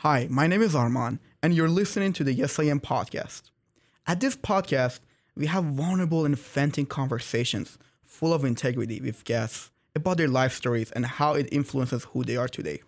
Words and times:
Hi, 0.00 0.26
my 0.30 0.46
name 0.46 0.60
is 0.60 0.74
Arman, 0.74 1.20
and 1.42 1.54
you're 1.54 1.70
listening 1.70 2.12
to 2.12 2.22
the 2.22 2.34
Yes 2.34 2.58
I 2.58 2.64
Am 2.64 2.80
podcast. 2.80 3.44
At 4.06 4.20
this 4.20 4.36
podcast, 4.36 5.00
we 5.34 5.46
have 5.46 5.64
vulnerable 5.64 6.26
and 6.26 6.38
venting 6.38 6.84
conversations 6.84 7.78
full 8.04 8.34
of 8.34 8.44
integrity 8.44 9.00
with 9.00 9.24
guests 9.24 9.70
about 9.94 10.18
their 10.18 10.28
life 10.28 10.52
stories 10.52 10.90
and 10.90 11.06
how 11.06 11.32
it 11.32 11.48
influences 11.50 12.04
who 12.04 12.24
they 12.24 12.36
are 12.36 12.46
today. 12.46 12.82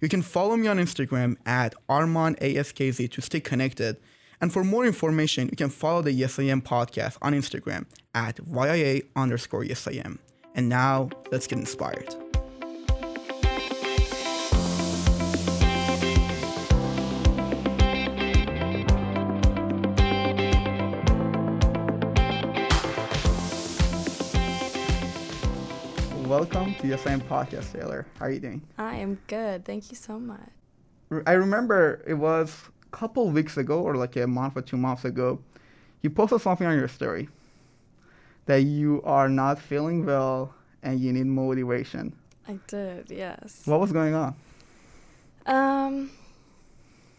You 0.00 0.08
can 0.08 0.20
follow 0.20 0.56
me 0.56 0.66
on 0.66 0.78
Instagram 0.78 1.36
at 1.46 1.76
ArmanASKZ 1.88 3.08
to 3.12 3.22
stay 3.22 3.38
connected. 3.38 3.98
And 4.40 4.52
for 4.52 4.64
more 4.64 4.84
information, 4.84 5.48
you 5.48 5.56
can 5.56 5.70
follow 5.70 6.02
the 6.02 6.10
Yes 6.10 6.40
I 6.40 6.44
Am 6.44 6.60
podcast 6.60 7.18
on 7.22 7.34
Instagram 7.34 7.86
at 8.16 8.38
YIA 8.38 9.04
underscore 9.14 9.62
Yes 9.62 9.86
I 9.86 9.92
Am. 9.92 10.18
And 10.56 10.68
now, 10.68 11.08
let's 11.30 11.46
get 11.46 11.60
inspired. 11.60 12.16
Yes 26.84 27.06
I 27.06 27.12
Am 27.12 27.20
podcast, 27.20 27.72
Taylor. 27.72 28.06
How 28.18 28.24
are 28.24 28.30
you 28.30 28.40
doing? 28.40 28.60
I 28.76 28.96
am 28.96 29.20
good. 29.28 29.64
Thank 29.64 29.90
you 29.90 29.96
so 29.96 30.18
much. 30.18 30.40
I 31.26 31.32
remember 31.32 32.02
it 32.08 32.14
was 32.14 32.56
a 32.92 32.96
couple 32.96 33.30
weeks 33.30 33.56
ago, 33.56 33.80
or 33.82 33.94
like 33.94 34.16
a 34.16 34.26
month 34.26 34.56
or 34.56 34.62
two 34.62 34.76
months 34.76 35.04
ago, 35.04 35.38
you 36.00 36.10
posted 36.10 36.40
something 36.40 36.66
on 36.66 36.76
your 36.76 36.88
story 36.88 37.28
that 38.46 38.62
you 38.62 39.00
are 39.04 39.28
not 39.28 39.60
feeling 39.60 40.04
well 40.04 40.54
and 40.82 40.98
you 40.98 41.12
need 41.12 41.26
motivation. 41.26 42.16
I 42.48 42.58
did, 42.66 43.10
yes. 43.10 43.62
What 43.64 43.78
was 43.78 43.92
going 43.92 44.14
on? 44.14 44.34
Um 45.46 46.10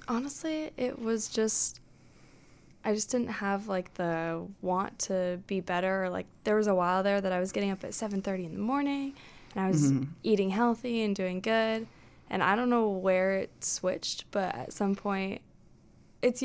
honestly, 0.10 0.72
it 0.76 1.00
was 1.00 1.30
just 1.30 1.80
I 2.84 2.94
just 2.94 3.10
didn't 3.10 3.30
have 3.30 3.70
like 3.70 3.94
the 3.94 4.46
want 4.62 5.00
to 5.00 5.40
be 5.48 5.62
better. 5.62 6.10
Like 6.10 6.26
there 6.44 6.58
was 6.58 6.68
a 6.68 6.76
while 6.76 7.02
there 7.02 7.22
that 7.22 7.32
I 7.32 7.40
was 7.40 7.54
getting 7.54 7.72
up 7.72 7.82
at 7.86 7.92
7:30 7.92 8.46
in 8.46 8.54
the 8.56 8.60
morning 8.60 9.14
and 9.56 9.64
I 9.66 9.68
was 9.68 9.92
Mhm. 9.92 10.08
eating 10.24 10.50
healthy 10.50 11.02
and 11.02 11.16
doing 11.16 11.40
good. 11.40 11.88
And 12.30 12.42
I 12.42 12.56
don't 12.56 12.70
know 12.70 12.90
where 12.90 13.34
it 13.34 13.64
switched, 13.64 14.30
but 14.32 14.56
at 14.56 14.74
some 14.74 14.96
point 14.96 15.42
it's 16.22 16.44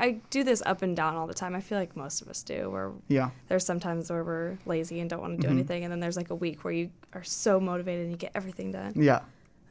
I 0.00 0.20
do 0.30 0.44
this 0.44 0.62
up 0.64 0.82
and 0.82 0.96
down 0.96 1.16
all 1.16 1.26
the 1.26 1.34
time. 1.34 1.56
I 1.56 1.60
feel 1.60 1.76
like 1.76 1.96
most 1.96 2.22
of 2.22 2.28
us 2.28 2.44
do 2.44 2.70
where 2.70 2.92
Yeah. 3.08 3.30
there's 3.48 3.64
sometimes 3.66 4.10
where 4.10 4.22
we're 4.22 4.58
lazy 4.64 5.00
and 5.00 5.10
don't 5.10 5.20
want 5.20 5.40
to 5.40 5.42
do 5.42 5.48
Mhm. 5.48 5.56
anything 5.58 5.82
and 5.82 5.90
then 5.92 5.98
there's 5.98 6.16
like 6.16 6.30
a 6.30 6.36
week 6.36 6.62
where 6.62 6.72
you 6.72 6.90
are 7.14 7.24
so 7.24 7.58
motivated 7.58 8.02
and 8.04 8.12
you 8.12 8.16
get 8.16 8.30
everything 8.34 8.70
done 8.70 8.92
Yeah. 8.94 9.22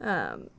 um, 0.02 0.50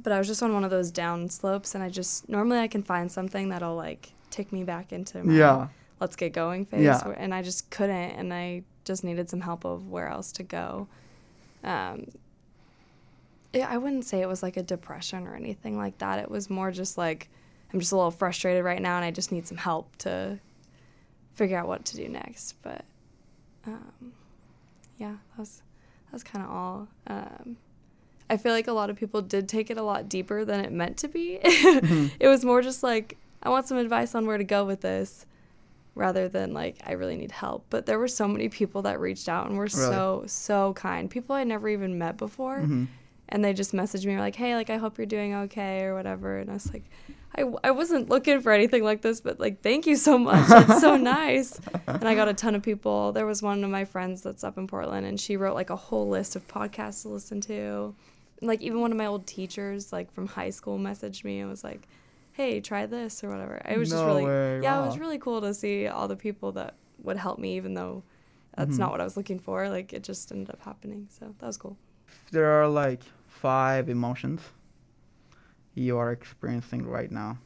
but 0.00 0.12
i 0.12 0.18
was 0.18 0.28
just 0.28 0.42
on 0.44 0.52
one 0.54 0.62
of 0.64 0.70
those 0.70 0.90
down 0.92 1.28
slopes 1.28 1.74
and 1.74 1.82
i 1.82 1.88
just 1.88 2.28
normally 2.28 2.58
i 2.60 2.68
can 2.68 2.82
find 2.84 3.10
something 3.10 3.48
that'll 3.48 3.74
like 3.74 4.12
take 4.30 4.52
me 4.52 4.62
back 4.62 4.92
into 4.92 5.24
my 5.24 5.34
Yeah. 5.34 5.68
let's 6.00 6.14
get 6.14 6.32
going 6.32 6.64
phase 6.66 6.82
Yeah. 6.84 7.04
where, 7.04 7.18
and 7.18 7.34
i 7.34 7.42
just 7.42 7.68
couldn't 7.70 8.12
and 8.12 8.32
i 8.32 8.62
just 8.84 9.02
needed 9.02 9.28
some 9.28 9.40
help 9.40 9.64
of 9.64 9.88
where 9.88 10.06
else 10.08 10.30
to 10.32 10.42
go 10.44 10.86
um, 11.64 12.06
yeah, 13.52 13.68
i 13.68 13.76
wouldn't 13.76 14.04
say 14.04 14.20
it 14.20 14.28
was 14.28 14.42
like 14.42 14.56
a 14.56 14.62
depression 14.62 15.26
or 15.26 15.34
anything 15.34 15.76
like 15.76 15.98
that. 15.98 16.18
It 16.18 16.30
was 16.30 16.48
more 16.50 16.70
just 16.70 16.96
like 16.96 17.28
i'm 17.72 17.80
just 17.80 17.92
a 17.92 17.96
little 17.96 18.10
frustrated 18.10 18.64
right 18.64 18.82
now 18.82 18.96
and 18.96 19.04
i 19.04 19.10
just 19.12 19.30
need 19.30 19.46
some 19.46 19.56
help 19.56 19.94
to 19.98 20.38
figure 21.34 21.58
out 21.58 21.66
what 21.68 21.84
to 21.86 21.96
do 21.96 22.08
next. 22.08 22.54
But 22.62 22.84
um, 23.66 24.12
yeah 24.98 25.12
that 25.12 25.38
was 25.38 25.62
that 26.06 26.12
was 26.12 26.22
kind 26.24 26.44
of 26.44 26.50
all. 26.50 26.88
Um, 27.06 27.56
i 28.28 28.36
feel 28.36 28.52
like 28.52 28.68
a 28.68 28.72
lot 28.72 28.90
of 28.90 28.96
people 28.96 29.22
did 29.22 29.48
take 29.48 29.70
it 29.70 29.76
a 29.78 29.82
lot 29.82 30.08
deeper 30.08 30.44
than 30.44 30.60
it 30.60 30.70
meant 30.72 30.96
to 30.98 31.08
be. 31.08 31.38
It 31.44 32.28
was 32.28 32.44
more 32.44 32.62
just 32.62 32.82
like 32.82 33.16
i 33.42 33.48
want 33.48 33.66
some 33.66 33.78
advice 33.78 34.14
on 34.14 34.26
where 34.26 34.38
to 34.38 34.44
go 34.44 34.64
with 34.64 34.82
this 34.82 35.26
rather 35.94 36.28
than 36.28 36.52
like 36.52 36.76
i 36.86 36.92
really 36.92 37.16
need 37.16 37.32
help. 37.32 37.66
But 37.70 37.86
there 37.86 37.98
were 37.98 38.08
so 38.08 38.26
many 38.28 38.48
people 38.48 38.82
that 38.82 39.00
reached 39.00 39.28
out 39.28 39.48
and 39.48 39.56
were 39.58 39.68
so 39.68 40.24
so 40.26 40.72
kind. 40.74 41.10
People 41.10 41.36
i 41.36 41.44
never 41.44 41.68
even 41.68 41.98
met 41.98 42.16
before. 42.16 42.60
Hmm 42.60 42.84
and 43.30 43.44
they 43.44 43.52
just 43.52 43.72
messaged 43.72 44.04
me 44.04 44.18
like 44.18 44.36
hey 44.36 44.54
like 44.54 44.70
i 44.70 44.76
hope 44.76 44.98
you're 44.98 45.06
doing 45.06 45.34
okay 45.34 45.82
or 45.82 45.94
whatever. 45.94 46.38
And 46.38 46.50
i 46.50 46.54
was 46.54 46.72
like 46.72 46.84
I, 47.36 47.44
I 47.62 47.70
wasn't 47.70 48.08
looking 48.08 48.40
for 48.40 48.50
anything 48.50 48.82
like 48.82 49.02
this 49.02 49.20
but 49.20 49.38
like 49.38 49.62
thank 49.62 49.86
you 49.86 49.94
so 49.96 50.18
much. 50.18 50.46
It's 50.50 50.80
so 50.80 50.96
nice. 51.16 51.60
And 51.86 52.06
i 52.06 52.14
got 52.14 52.28
a 52.28 52.34
ton 52.34 52.54
of 52.54 52.62
people. 52.62 53.12
There 53.12 53.26
was 53.26 53.40
one 53.40 53.62
of 53.62 53.70
my 53.70 53.84
friends 53.84 54.22
that's 54.22 54.44
up 54.44 54.58
in 54.58 54.66
portland 54.66 55.06
and 55.06 55.18
she 55.18 55.36
wrote 55.36 55.54
like 55.54 55.70
a 55.70 55.76
whole 55.76 56.08
list 56.08 56.36
of 56.36 56.46
podcasts 56.48 57.02
to 57.02 57.08
listen 57.08 57.40
to. 57.42 57.94
And, 58.40 58.48
like 58.48 58.60
even 58.62 58.80
one 58.80 58.90
of 58.90 58.98
my 58.98 59.06
old 59.06 59.26
teachers 59.26 59.92
like 59.92 60.12
from 60.12 60.26
high 60.26 60.50
school 60.50 60.78
messaged 60.78 61.24
me 61.24 61.40
and 61.40 61.48
was 61.48 61.62
like 61.62 61.86
hey 62.40 62.60
try 62.60 62.86
this 62.86 63.22
or 63.22 63.28
whatever 63.28 63.60
it 63.68 63.76
was 63.78 63.90
just 63.90 64.04
really 64.04 64.24
way, 64.24 64.60
yeah 64.62 64.80
it 64.82 64.86
was 64.86 64.98
really 64.98 65.18
cool 65.18 65.40
to 65.42 65.52
see 65.52 65.86
all 65.86 66.08
the 66.08 66.16
people 66.16 66.52
that 66.52 66.72
would 67.02 67.18
help 67.18 67.38
me 67.38 67.56
even 67.56 67.74
though 67.74 68.02
that's 68.56 68.76
Mhm. 68.76 68.78
not 68.78 68.90
what 68.92 69.00
i 69.00 69.04
was 69.04 69.16
looking 69.16 69.38
for 69.38 69.68
like 69.68 69.92
it 69.92 70.02
just 70.02 70.32
ended 70.32 70.48
up 70.54 70.60
happening 70.62 71.06
so 71.10 71.34
that 71.38 71.46
was 71.46 71.58
cool 71.58 71.76
There 72.32 72.50
are 72.58 72.66
like 72.68 73.02
five 73.26 73.88
emotions 73.90 74.40
you 75.74 75.96
are 75.98 76.10
experiencing 76.12 76.82
right 76.86 77.10
now. 77.12 77.38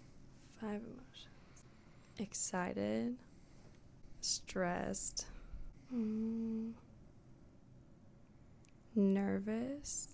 Five 0.60 0.81
emotions. 0.93 1.56
Excited, 2.19 3.16
stressed, 4.21 5.27
mm, 5.94 6.72
nervous. 8.94 10.09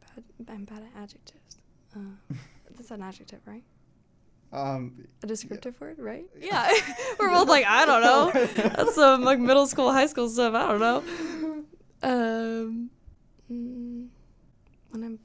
Bad, 0.00 0.24
I'm 0.48 0.64
bad 0.64 0.82
at 0.82 1.02
adjectives. 1.02 1.47
Uh, 1.96 2.34
that's 2.76 2.90
an 2.90 3.02
adjective, 3.02 3.40
right? 3.46 3.64
Um, 4.52 5.06
A 5.22 5.26
descriptive 5.26 5.78
word, 5.80 5.98
right? 5.98 6.24
Yeah. 6.40 6.72
We're 7.18 7.28
both 7.30 7.48
like, 7.48 7.66
I 7.66 7.84
don't 7.84 8.02
know. 8.02 8.30
That's 8.54 8.94
some 8.94 9.22
like 9.22 9.38
middle 9.38 9.66
school, 9.66 9.92
high 9.92 10.06
school 10.06 10.28
stuff. 10.28 10.54
I 10.54 10.68
don't 10.68 10.80
know. 10.80 11.02
Um, 12.02 12.90
mm, 13.52 14.06
when 14.90 15.04
I'm 15.04 15.18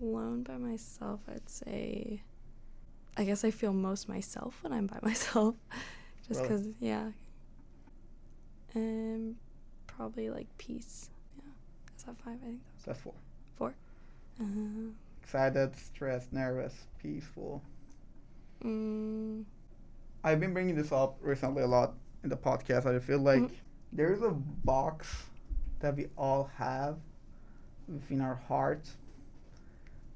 alone 0.00 0.44
by 0.44 0.56
myself, 0.56 1.20
I'd 1.28 1.48
say, 1.48 2.22
I 3.16 3.24
guess 3.24 3.44
I 3.44 3.50
feel 3.50 3.72
most 3.72 4.08
myself 4.08 4.58
when 4.62 4.72
I'm 4.72 4.86
by 4.86 4.98
myself, 5.02 5.56
just 6.26 6.40
Really? 6.40 6.48
because, 6.56 6.66
yeah. 6.80 7.08
And 8.74 9.36
probably 9.86 10.30
like 10.30 10.46
peace. 10.58 11.10
Yeah. 11.36 11.50
Is 11.96 12.04
that 12.04 12.16
five? 12.24 12.38
I 12.42 12.46
think 12.46 12.60
that 12.62 12.86
that's 12.86 13.00
four. 13.00 13.14
four. 13.56 13.74
Uh, 14.40 14.44
Excited, 15.32 15.76
stressed, 15.76 16.32
nervous, 16.32 16.72
peaceful. 17.02 17.62
mm, 18.64 19.44
I've 20.24 20.40
been 20.40 20.54
bringing 20.54 20.74
this 20.74 20.90
up 20.90 21.18
recently 21.20 21.62
a 21.62 21.66
lot 21.66 21.92
in 22.24 22.30
the 22.30 22.36
podcast. 22.36 22.86
I 22.86 22.98
feel 22.98 23.18
like 23.18 23.42
Mhm. 23.42 23.50
there's 23.92 24.22
a 24.22 24.30
box 24.30 25.26
that 25.80 25.96
we 25.96 26.06
all 26.16 26.44
have 26.56 26.96
within 27.86 28.22
our 28.22 28.36
heart 28.36 28.88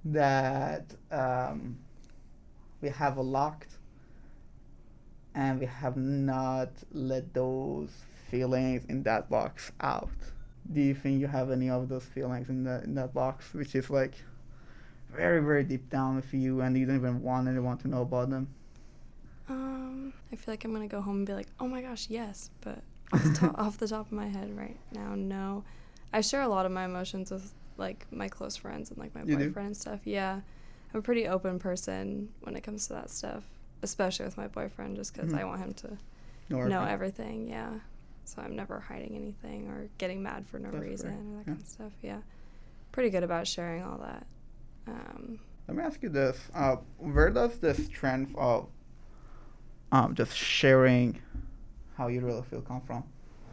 that 0.07 0.95
um, 1.11 1.77
we 2.81 2.89
have 2.89 3.19
locked 3.19 3.77
and 5.35 5.61
we 5.61 5.67
have 5.67 5.99
not 5.99 6.71
let 6.91 7.35
those 7.35 7.91
feelings 8.31 8.87
in 8.87 9.03
that 9.03 9.29
box 9.29 9.73
out. 9.83 10.09
Do 10.73 10.81
you 10.81 10.95
think 10.95 11.21
you 11.21 11.27
have 11.27 11.51
any 11.51 11.69
of 11.69 11.91
those 11.91 12.07
feelings 12.07 12.49
in 12.49 12.65
that 12.65 12.85
in 12.85 12.95
that 12.95 13.13
box, 13.13 13.53
which 13.53 13.75
is 13.75 13.91
like 13.91 14.15
very 15.15 15.41
very 15.43 15.65
deep 15.65 15.89
down 15.91 16.17
with 16.17 16.33
you, 16.35 16.61
and 16.61 16.77
you 16.77 16.87
don't 16.87 16.97
even 16.97 17.23
want 17.23 17.49
anyone 17.49 17.79
to 17.79 17.89
know 17.89 18.03
about 18.03 18.31
them? 18.31 18.49
Um, 19.49 20.13
I 20.33 20.37
feel 20.37 20.53
like 20.53 20.65
I'm 20.65 20.73
gonna 20.73 20.89
go 20.89 21.01
home 21.01 21.19
and 21.19 21.27
be 21.27 21.35
like, 21.35 21.49
oh 21.61 21.67
my 21.69 21.83
gosh, 21.83 22.07
yes, 22.09 22.51
but 22.61 22.83
off 23.13 23.23
the, 23.23 23.35
top, 23.35 23.59
off 23.59 23.79
the 23.79 23.89
top 23.89 24.07
of 24.07 24.13
my 24.13 24.29
head 24.29 24.57
right 24.57 24.77
now, 24.93 25.15
no. 25.15 25.65
I 26.13 26.21
share 26.21 26.43
a 26.43 26.49
lot 26.49 26.67
of 26.67 26.73
my 26.73 26.85
emotions 26.85 27.31
with 27.31 27.53
like 27.79 28.07
my 28.13 28.29
close 28.29 28.57
friends 28.57 28.91
and 28.91 28.99
like 28.99 29.15
my 29.15 29.23
You 29.23 29.37
do? 29.37 29.47
boyfriend 29.49 29.67
and 29.69 29.77
stuff. 29.77 30.01
Yeah, 30.05 30.41
I'm 30.93 31.01
a 31.01 31.03
pretty 31.03 31.27
open 31.27 31.59
person 31.59 32.29
when 32.43 32.55
it 32.57 32.63
comes 32.63 32.87
to 32.89 32.93
that 32.95 33.11
stuff, 33.11 33.43
especially 33.83 34.27
with 34.27 34.37
my 34.37 34.47
boyfriend, 34.49 34.97
just 34.97 35.15
because 35.15 35.33
Mhm. 35.33 35.39
I 35.39 35.45
want 35.45 35.61
him 35.61 35.73
to 35.75 35.99
know 36.69 36.85
everything. 36.85 37.49
Yeah, 37.49 37.71
so 38.25 38.43
I'm 38.43 38.55
never 38.55 38.79
hiding 38.81 39.17
anything 39.17 39.69
or 39.69 39.89
getting 39.99 40.23
mad 40.23 40.47
for 40.47 40.59
no 40.59 40.71
That's 40.71 40.83
reason 40.85 41.11
fair, 41.11 41.19
or 41.19 41.23
that 41.23 41.39
yeah. 41.39 41.45
kind 41.45 41.61
of 41.61 41.67
stuff. 41.69 41.93
Yeah, 42.03 42.19
pretty 42.93 43.11
good 43.11 43.23
about 43.25 43.47
sharing 43.47 43.83
all 43.83 43.99
that. 43.99 44.27
Um, 44.87 45.39
Let 45.69 45.77
me 45.77 45.83
ask 45.83 46.03
you 46.03 46.09
this: 46.09 46.39
uh, 46.55 46.77
Where 46.99 47.31
does 47.31 47.59
this 47.59 47.89
trend 47.89 48.35
of 48.37 48.69
um, 49.91 50.15
just 50.15 50.37
sharing 50.37 51.19
how 51.97 52.09
you 52.09 52.21
really 52.21 52.43
feel 52.43 52.61
come 52.63 52.81
from? 52.83 53.05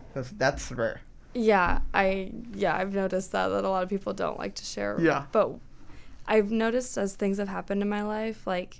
Because 0.08 0.32
that's 0.32 0.72
rare. 0.72 1.02
Yeah, 1.34 1.82
I 1.94 2.32
yeah, 2.54 2.76
I've 2.76 2.94
noticed 2.94 3.32
that 3.34 3.50
that 3.50 3.64
a 3.64 3.70
lot 3.70 3.84
of 3.84 3.90
people 3.90 4.14
don't 4.14 4.40
like 4.40 4.56
to 4.56 4.66
share. 4.66 4.98
Yeah. 5.00 5.26
But 5.32 5.52
I've 6.28 6.52
noticed 6.52 6.98
as 6.98 7.16
things 7.16 7.38
have 7.38 7.48
happened 7.48 7.82
in 7.82 7.90
my 7.90 8.02
life, 8.04 8.48
like 8.48 8.78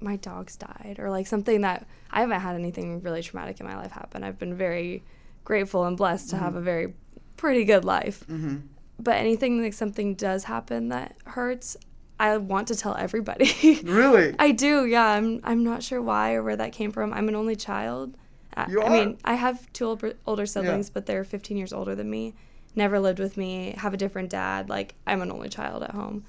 my 0.00 0.16
dogs 0.16 0.56
died 0.56 0.96
or 0.98 1.10
like 1.10 1.26
something 1.26 1.62
that 1.62 1.86
I 2.10 2.20
haven't 2.20 2.40
had 2.40 2.54
anything 2.54 3.00
really 3.00 3.22
traumatic 3.22 3.60
in 3.60 3.66
my 3.66 3.76
life 3.76 3.92
happen. 3.92 4.22
I've 4.24 4.38
been 4.38 4.54
very 4.54 5.02
grateful 5.44 5.84
and 5.84 5.96
blessed 5.96 6.30
to 6.30 6.36
have 6.36 6.52
Mhm. 6.52 6.56
a 6.58 6.60
very 6.60 6.94
pretty 7.36 7.64
good 7.64 7.84
life. 7.84 8.24
Mm-hmm. 8.28 8.56
but 8.98 9.16
anything 9.16 9.62
like 9.62 9.74
something 9.74 10.14
does 10.14 10.44
happen 10.44 10.88
that 10.88 11.14
hurts, 11.26 11.76
I 12.18 12.36
want 12.38 12.68
to 12.68 12.74
tell 12.74 12.94
everybody. 12.96 13.80
Really? 13.84 14.34
I 14.38 14.52
do, 14.52 14.86
yeah. 14.86 15.04
I'm 15.06 15.40
I'm 15.44 15.62
not 15.64 15.82
sure 15.82 16.00
why 16.00 16.34
or 16.34 16.42
where 16.42 16.56
that 16.56 16.72
came 16.72 16.90
from. 16.92 17.12
I'm 17.12 17.28
an 17.28 17.36
only 17.36 17.56
child. 17.56 18.16
I, 18.56 18.70
You 18.70 18.80
I 18.80 18.86
are? 18.86 18.90
mean, 18.90 19.18
I 19.24 19.34
have 19.34 19.70
two 19.72 19.84
older, 19.86 20.14
older 20.26 20.46
siblings, 20.46 20.88
but 20.88 21.04
they're 21.06 21.24
15 21.24 21.56
years 21.56 21.72
older 21.72 21.94
than 21.94 22.08
me. 22.08 22.34
Never 22.74 22.98
lived 23.00 23.18
with 23.18 23.36
me. 23.36 23.74
Have 23.78 23.92
a 23.94 23.96
different 23.98 24.30
dad. 24.30 24.68
Like 24.70 24.94
I'm 25.06 25.20
an 25.22 25.30
only 25.30 25.48
child 25.50 25.82
at 25.82 25.90
home, 25.92 26.24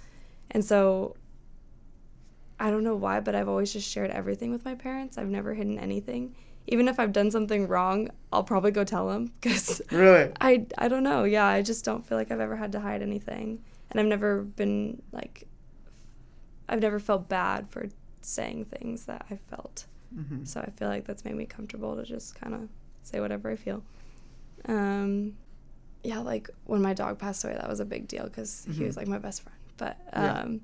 and 0.52 0.64
so 0.64 1.16
I 2.60 2.70
don't 2.72 2.84
know 2.84 2.96
why, 2.96 3.20
but 3.20 3.36
I've 3.36 3.48
always 3.50 3.72
just 3.72 3.90
shared 3.90 4.10
everything 4.12 4.52
with 4.52 4.66
my 4.66 4.76
parents. 4.76 5.18
I've 5.18 5.28
never 5.28 5.54
hidden 5.54 5.78
anything. 5.78 6.36
Even 6.68 6.88
if 6.90 7.00
I've 7.00 7.14
done 7.14 7.32
something 7.32 7.68
wrong, 7.68 8.10
I'll 8.34 8.44
probably 8.44 8.72
go 8.72 8.84
tell 8.84 9.08
them 9.08 9.32
because 9.40 9.82
really? 9.92 10.32
I 10.42 10.66
I 10.78 10.88
don't 10.90 11.04
know. 11.04 11.24
Yeah, 11.24 11.46
I 11.46 11.62
just 11.62 11.86
don't 11.86 12.06
feel 12.06 12.18
like 12.18 12.30
I've 12.32 12.42
ever 12.42 12.56
had 12.58 12.72
to 12.74 12.80
hide 12.82 13.02
anything, 13.02 13.64
and 13.92 14.00
I've 14.02 14.06
never 14.08 14.42
been 14.42 15.02
like, 15.14 15.48
I've 16.70 16.82
never 16.82 17.00
felt 17.00 17.30
bad 17.30 17.70
for 17.70 17.88
saying 18.22 18.66
things 18.66 19.06
that 19.06 19.26
I 19.32 19.36
felt. 19.38 19.86
hmm 20.14 20.44
So 20.44 20.60
I 20.62 20.70
feel 20.72 20.88
like 20.90 21.06
that's 21.06 21.24
made 21.26 21.36
me 21.36 21.46
comfortable 21.46 21.96
to 21.96 22.04
just 22.04 22.36
kind 22.36 22.54
of 22.54 22.70
say 23.04 23.20
whatever 23.20 23.50
I 23.50 23.56
feel. 23.56 23.84
Um, 24.66 25.38
yeah, 26.04 26.20
like 26.20 26.50
when 26.66 26.82
my 26.82 26.94
dog 26.94 27.20
passed 27.20 27.44
away, 27.44 27.54
that 27.54 27.70
was 27.70 27.80
a 27.80 27.86
big 27.86 28.08
deal 28.08 28.26
because 28.26 28.66
he 28.66 28.82
Mhm. 28.84 28.88
was 28.88 28.98
like 28.98 29.08
my 29.08 29.18
best 29.20 29.42
friend. 29.44 29.58
But 29.78 29.98
Yeah. 30.14 30.42
um, 30.42 30.62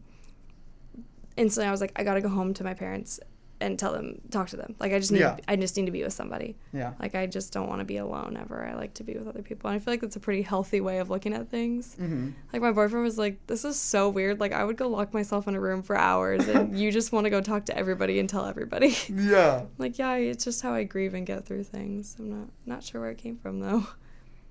instantly, 1.37 1.67
I 1.67 1.71
was 1.71 1.81
like, 1.81 1.91
I 1.95 2.03
gotta 2.03 2.21
go 2.21 2.29
home 2.29 2.53
to 2.55 2.63
my 2.63 2.73
parents 2.73 3.19
and 3.63 3.79
tell 3.79 3.93
them, 3.93 4.21
talk 4.29 4.49
to 4.49 4.57
them. 4.57 4.75
Like 4.79 4.91
I 4.93 4.99
just 4.99 5.11
need, 5.11 5.19
Yeah. 5.21 5.37
I 5.47 5.55
just 5.55 5.75
need 5.77 5.85
to 5.85 5.91
be 5.91 6.03
with 6.03 6.13
somebody. 6.13 6.55
Yeah. 6.73 6.93
Like 6.99 7.15
I 7.15 7.25
just 7.25 7.51
don't 7.53 7.67
want 7.67 7.79
to 7.79 7.85
be 7.85 7.97
alone 7.97 8.37
ever. 8.39 8.63
I 8.65 8.73
like 8.75 8.93
to 8.95 9.03
be 9.03 9.13
with 9.13 9.27
other 9.27 9.41
people, 9.41 9.69
and 9.69 9.75
I 9.75 9.79
feel 9.79 9.93
like 9.93 10.01
that's 10.01 10.15
a 10.15 10.19
pretty 10.19 10.41
healthy 10.41 10.81
way 10.81 10.99
of 10.99 11.09
looking 11.09 11.33
at 11.33 11.49
things. 11.49 11.95
hmm 11.95 12.29
Like 12.51 12.61
my 12.61 12.71
boyfriend 12.71 13.03
was 13.03 13.17
like, 13.17 13.45
"This 13.47 13.65
is 13.65 13.77
so 13.79 14.09
weird. 14.09 14.39
Like 14.39 14.51
I 14.53 14.63
would 14.63 14.77
go 14.77 14.87
lock 14.87 15.13
myself 15.13 15.47
in 15.47 15.55
a 15.55 15.59
room 15.59 15.81
for 15.81 15.95
hours, 15.97 16.47
and 16.47 16.77
you 16.79 16.91
just 16.91 17.11
want 17.11 17.23
to 17.25 17.29
go 17.29 17.41
talk 17.41 17.65
to 17.65 17.77
everybody 17.77 18.19
and 18.19 18.29
tell 18.29 18.45
everybody." 18.45 18.95
Yeah. 19.09 19.65
like 19.77 19.97
yeah, 19.97 20.15
it's 20.15 20.43
just 20.43 20.61
how 20.61 20.73
I 20.73 20.83
grieve 20.83 21.13
and 21.13 21.25
get 21.25 21.45
through 21.45 21.63
things. 21.63 22.15
I'm 22.19 22.29
not 22.29 22.49
not 22.65 22.83
sure 22.83 23.01
where 23.01 23.11
it 23.11 23.17
came 23.17 23.37
from 23.37 23.59
though, 23.59 23.87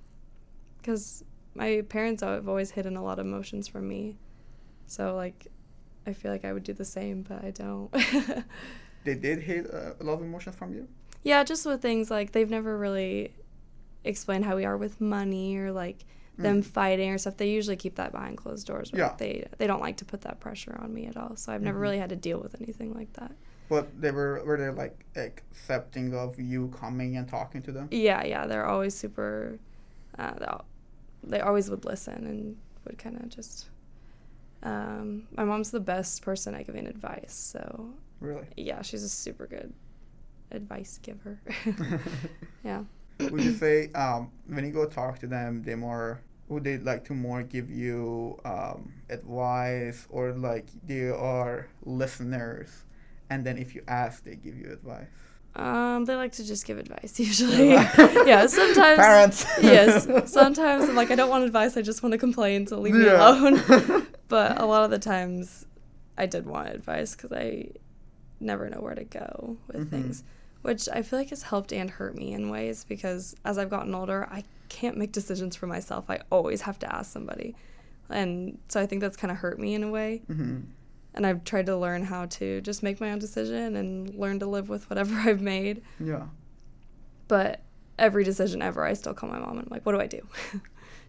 because 0.78 1.24
my 1.54 1.82
parents 1.88 2.22
have 2.22 2.48
always 2.48 2.70
hidden 2.70 2.96
a 2.96 3.02
lot 3.04 3.18
of 3.18 3.26
emotions 3.26 3.68
from 3.68 3.88
me, 3.88 4.16
so 4.86 5.14
like. 5.14 5.48
I 6.04 6.14
feel 6.14 6.32
like 6.32 6.44
I 6.44 6.52
would 6.52 6.64
do 6.64 6.72
the 6.72 6.84
same, 6.84 7.22
but 7.22 7.44
I 7.44 7.52
don't. 7.52 7.88
They 9.04 9.14
did 9.14 9.40
hate 9.42 9.66
uh, 9.72 9.92
a 10.00 10.04
lot 10.04 10.14
of 10.14 10.22
emotions 10.22 10.56
from 10.56 10.74
you. 10.74 10.88
Yeah, 11.22 11.44
just 11.44 11.66
with 11.66 11.80
things 11.82 12.10
like 12.10 12.32
they've 12.32 12.50
never 12.50 12.76
really 12.76 13.32
explained 14.04 14.44
how 14.44 14.56
we 14.56 14.64
are 14.64 14.76
with 14.76 15.00
money 15.00 15.56
or 15.56 15.72
like 15.72 16.04
them 16.38 16.62
Mm. 16.62 16.64
fighting 16.64 17.10
or 17.10 17.18
stuff. 17.18 17.36
They 17.36 17.50
usually 17.50 17.76
keep 17.76 17.96
that 17.96 18.10
behind 18.12 18.36
closed 18.38 18.66
doors. 18.66 18.92
Or 18.92 18.96
Yeah. 18.96 19.14
They 19.18 19.46
they 19.58 19.66
don't 19.66 19.80
like 19.80 19.98
to 19.98 20.04
put 20.04 20.22
that 20.22 20.40
pressure 20.40 20.76
on 20.82 20.92
me 20.92 21.06
at 21.06 21.16
all. 21.16 21.36
So 21.36 21.52
I've 21.52 21.62
never 21.62 21.78
Mhm. 21.78 21.82
really 21.82 21.98
had 21.98 22.08
to 22.10 22.16
deal 22.16 22.40
with 22.40 22.54
anything 22.60 22.94
like 22.94 23.12
that. 23.14 23.32
But 23.68 24.00
they 24.00 24.10
were 24.10 24.42
were 24.44 24.56
they 24.56 24.70
like 24.70 25.04
accepting 25.14 26.14
of 26.14 26.40
you 26.40 26.68
coming 26.68 27.16
and 27.16 27.28
talking 27.28 27.62
to 27.62 27.72
them? 27.72 27.88
Yeah, 27.90 28.24
yeah, 28.24 28.46
they're 28.46 28.66
always 28.66 28.94
super. 28.94 29.58
Uh, 30.18 30.58
they 31.22 31.40
always 31.40 31.70
would 31.70 31.84
listen 31.84 32.26
and 32.26 32.56
would 32.86 32.98
kind 32.98 33.16
of 33.16 33.28
just. 33.28 33.68
Um, 34.62 35.26
my 35.36 35.44
mom's 35.44 35.70
the 35.70 35.80
best 35.80 36.22
person 36.22 36.54
at 36.54 36.66
giving 36.66 36.86
advice. 36.86 37.32
So 37.34 37.90
Really? 38.20 38.46
yeah, 38.56 38.82
she's 38.82 39.02
a 39.02 39.08
super 39.08 39.46
good 39.46 39.72
advice 40.50 40.98
giver. 41.02 41.40
yeah. 42.64 42.84
would 43.18 43.42
you 43.42 43.52
say 43.52 43.90
um, 43.92 44.30
when 44.46 44.64
you 44.64 44.70
go 44.72 44.86
talk 44.86 45.18
to 45.20 45.26
them, 45.26 45.62
they 45.62 45.74
more 45.74 46.20
would 46.48 46.64
they 46.64 46.78
like 46.78 47.04
to 47.04 47.14
more 47.14 47.42
give 47.42 47.70
you 47.70 48.38
um, 48.44 48.92
advice 49.08 50.06
or 50.10 50.32
like 50.32 50.66
they 50.86 51.08
are 51.08 51.68
listeners, 51.84 52.84
and 53.30 53.44
then 53.44 53.56
if 53.56 53.74
you 53.74 53.82
ask, 53.88 54.22
they 54.24 54.36
give 54.36 54.56
you 54.58 54.70
advice? 54.70 55.06
Um, 55.54 56.04
they 56.06 56.14
like 56.14 56.32
to 56.32 56.44
just 56.44 56.66
give 56.66 56.78
advice 56.78 57.18
usually. 57.20 57.70
yeah, 57.70 58.46
sometimes. 58.46 58.98
Parents. 58.98 59.46
yes, 59.62 60.30
sometimes 60.30 60.88
I'm 60.88 60.94
like, 60.94 61.10
I 61.10 61.14
don't 61.14 61.30
want 61.30 61.44
advice. 61.44 61.76
I 61.76 61.82
just 61.82 62.02
want 62.02 62.12
to 62.12 62.18
complain. 62.18 62.66
So 62.66 62.78
leave 62.80 62.94
me 62.94 63.06
alone. 63.08 64.06
But 64.32 64.60
a 64.60 64.64
lot 64.64 64.82
of 64.84 64.90
the 64.90 64.98
times, 64.98 65.66
I 66.16 66.24
did 66.26 66.46
want 66.46 66.68
advice 66.70 67.14
because 67.14 67.32
I 67.32 67.68
never 68.40 68.68
know 68.70 68.80
where 68.80 68.94
to 68.94 69.04
go 69.04 69.58
with 69.68 69.86
Mhm. 69.86 69.90
things, 69.90 70.24
which 70.62 70.88
I 70.88 71.02
feel 71.02 71.18
like 71.18 71.28
has 71.30 71.42
helped 71.42 71.72
and 71.72 71.90
hurt 71.90 72.16
me 72.16 72.32
in 72.32 72.48
ways 72.50 72.84
because 72.88 73.36
as 73.44 73.58
I've 73.58 73.68
gotten 73.70 73.94
older, 73.94 74.26
I 74.30 74.44
can't 74.68 74.96
make 74.96 75.12
decisions 75.12 75.54
for 75.54 75.66
myself. 75.66 76.06
I 76.08 76.20
always 76.30 76.62
have 76.62 76.78
to 76.80 76.94
ask 76.96 77.12
somebody, 77.12 77.54
and 78.08 78.58
so 78.68 78.80
I 78.80 78.86
think 78.86 79.00
that's 79.02 79.16
kind 79.18 79.30
of 79.30 79.36
hurt 79.38 79.58
me 79.58 79.74
in 79.74 79.82
a 79.84 79.90
way 79.90 80.22
hmm 80.26 80.60
and 81.14 81.26
I've 81.26 81.44
tried 81.44 81.66
to 81.66 81.76
learn 81.76 82.02
how 82.04 82.24
to 82.24 82.62
just 82.62 82.82
make 82.82 82.98
my 82.98 83.12
own 83.12 83.18
decision 83.18 83.76
and 83.76 84.14
learn 84.14 84.38
to 84.38 84.46
live 84.46 84.70
with 84.70 84.88
whatever 84.88 85.14
I've 85.28 85.42
made. 85.42 85.82
Yeah. 86.00 86.24
But 87.28 87.60
every 87.98 88.24
decision 88.24 88.62
ever, 88.62 88.82
I 88.82 88.94
still 88.94 89.12
call 89.12 89.28
my 89.28 89.38
mom 89.38 89.58
and 89.58 89.60
I'm 89.60 89.68
like, 89.70 89.84
"What 89.84 89.92
do 89.92 90.00
I 90.00 90.06
do?" 90.06 90.26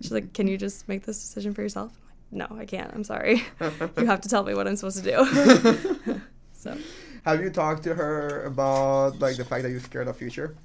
She's 0.02 0.12
like, 0.12 0.34
"Can 0.34 0.48
you 0.48 0.58
just 0.58 0.90
make 0.90 1.06
this 1.06 1.22
decision 1.22 1.54
for 1.54 1.62
yourself?" 1.62 1.98
"No, 2.34 2.48
I 2.58 2.66
can't. 2.66 2.92
I'm 2.94 3.04
sorry. 3.04 3.44
you 3.98 4.06
have 4.06 4.22
to 4.22 4.30
tell 4.30 4.44
me 4.44 4.54
what 4.54 4.68
I'm 4.68 4.76
supposed 4.76 5.04
to 5.04 5.12
do." 5.12 6.22
so, 6.54 6.78
Have 7.26 7.42
you 7.42 7.50
talked 7.50 7.84
to 7.84 7.94
her 7.96 8.44
about 8.46 9.20
like 9.20 9.38
the 9.38 9.46
fact 9.46 9.64
that 9.64 9.72
you're 9.72 9.80
scared 9.80 10.08
of 10.08 10.18
future? 10.18 10.56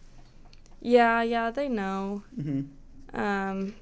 yeah, 0.81 1.23
yeah, 1.23 1.51
they 1.51 1.69
know. 1.69 2.23
hmm 2.41 2.63
Um, 3.15 3.75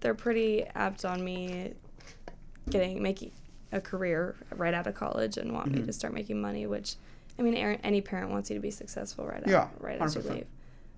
they're 0.00 0.14
pretty 0.14 0.64
apt 0.74 1.04
on 1.04 1.24
me 1.24 1.72
getting 2.70 3.02
making 3.02 3.30
a 3.72 3.80
career 3.80 4.34
right 4.56 4.74
out 4.74 4.86
of 4.86 4.94
college 4.94 5.36
and 5.38 5.52
want 5.52 5.72
me 5.72 5.78
Mhm. 5.80 5.86
to 5.86 5.92
start 5.92 6.12
making 6.12 6.40
money. 6.40 6.66
Which, 6.66 6.96
I 7.38 7.42
mean, 7.42 7.54
Aaron, 7.54 7.80
any 7.82 8.00
parent 8.00 8.30
wants 8.30 8.50
you 8.50 8.56
to 8.56 8.60
be 8.60 8.70
successful 8.70 9.26
right 9.26 9.42
Yeah, 9.46 9.62
out, 9.62 9.82
right 9.82 10.00
as 10.00 10.14
you 10.14 10.22
leave. 10.22 10.46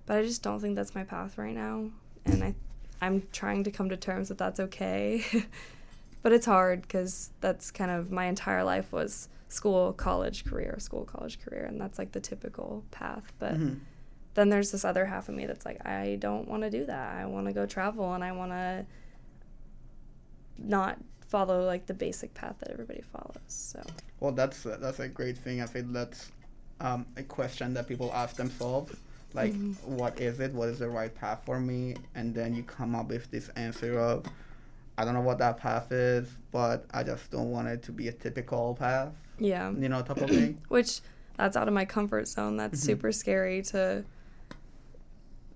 But 0.05 0.17
I 0.17 0.23
just 0.23 0.43
don't 0.43 0.59
think 0.59 0.75
that's 0.75 0.93
my 0.93 1.03
path 1.03 1.37
right 1.37 1.55
now, 1.55 1.89
and 2.25 2.43
I, 2.43 2.53
I'm 3.01 3.23
trying 3.31 3.63
to 3.63 3.71
come 3.71 3.89
to 3.89 3.97
terms 3.97 4.27
that 4.29 4.37
that's 4.37 4.59
okay. 4.59 5.23
but 6.25 6.33
it's 6.33 6.47
hard 6.47 6.81
because 6.81 7.29
that's 7.39 7.69
kind 7.69 7.91
of 7.91 8.11
my 8.11 8.25
entire 8.25 8.63
life 8.63 8.91
was 8.91 9.29
school, 9.47 9.93
college, 9.93 10.43
career, 10.43 10.75
school, 10.79 11.05
college, 11.05 11.39
career, 11.39 11.65
and 11.65 11.79
that's 11.79 11.99
like 11.99 12.13
the 12.13 12.19
typical 12.19 12.83
path. 12.89 13.31
But 13.37 13.53
hmm 13.57 13.73
then 14.33 14.49
there's 14.49 14.71
this 14.71 14.83
other 14.83 15.05
half 15.05 15.29
of 15.29 15.35
me 15.35 15.45
that's 15.45 15.65
like 15.65 15.79
i 15.87 16.17
don't 16.19 16.45
want 16.49 16.61
to 16.61 16.69
do 16.69 16.85
that 16.85 17.15
i 17.15 17.25
want 17.25 17.47
to 17.47 17.53
go 17.53 17.65
travel 17.65 18.13
and 18.15 18.21
i 18.21 18.33
want 18.33 18.51
to 18.51 18.85
not 20.57 20.97
follow 21.27 21.65
like 21.65 21.85
the 21.85 21.93
basic 21.93 22.33
path 22.33 22.55
that 22.59 22.69
everybody 22.71 23.01
follows 23.01 23.39
so 23.47 23.81
Well, 24.19 24.31
that's 24.31 24.65
a, 24.65 24.77
that's 24.77 24.99
a 24.99 25.07
great 25.07 25.37
thing. 25.37 25.61
I 25.61 25.65
think 25.65 25.91
that's 25.93 26.31
um, 26.81 27.05
a 27.17 27.23
question 27.23 27.73
that 27.75 27.87
people 27.87 28.11
ask 28.13 28.35
themselves. 28.35 28.93
Like, 29.33 29.53
Mhm. 29.53 29.75
what 30.01 30.19
is 30.19 30.39
it? 30.39 30.53
What 30.53 30.69
is 30.69 30.79
the 30.79 30.89
right 30.89 31.13
path 31.13 31.41
for 31.45 31.59
me? 31.59 31.95
And 32.15 32.33
then 32.33 32.55
you 32.55 32.63
come 32.63 32.95
up 32.95 33.09
with 33.09 33.29
this 33.31 33.49
answer 33.55 33.99
of, 33.99 34.25
I 34.97 35.03
don't 35.05 35.13
know 35.13 35.21
what 35.21 35.37
that 35.39 35.57
path 35.57 35.91
is, 35.91 36.29
but 36.51 36.85
I 36.93 37.03
just 37.03 37.29
don't 37.31 37.51
want 37.51 37.67
it 37.67 37.83
to 37.83 37.91
be 37.91 38.07
a 38.07 38.13
typical 38.13 38.75
path. 38.75 39.13
yeah 39.39 39.71
You 39.71 39.89
know, 39.89 40.01
type 40.01 40.21
of 40.21 40.29
thing. 40.39 40.61
which 40.69 41.01
that's 41.37 41.57
out 41.57 41.67
of 41.67 41.73
my 41.73 41.83
comfort 41.85 42.27
zone 42.29 42.55
that's 42.57 42.79
Mhm. 42.79 42.85
super 42.85 43.11
scary 43.11 43.61
to 43.63 44.05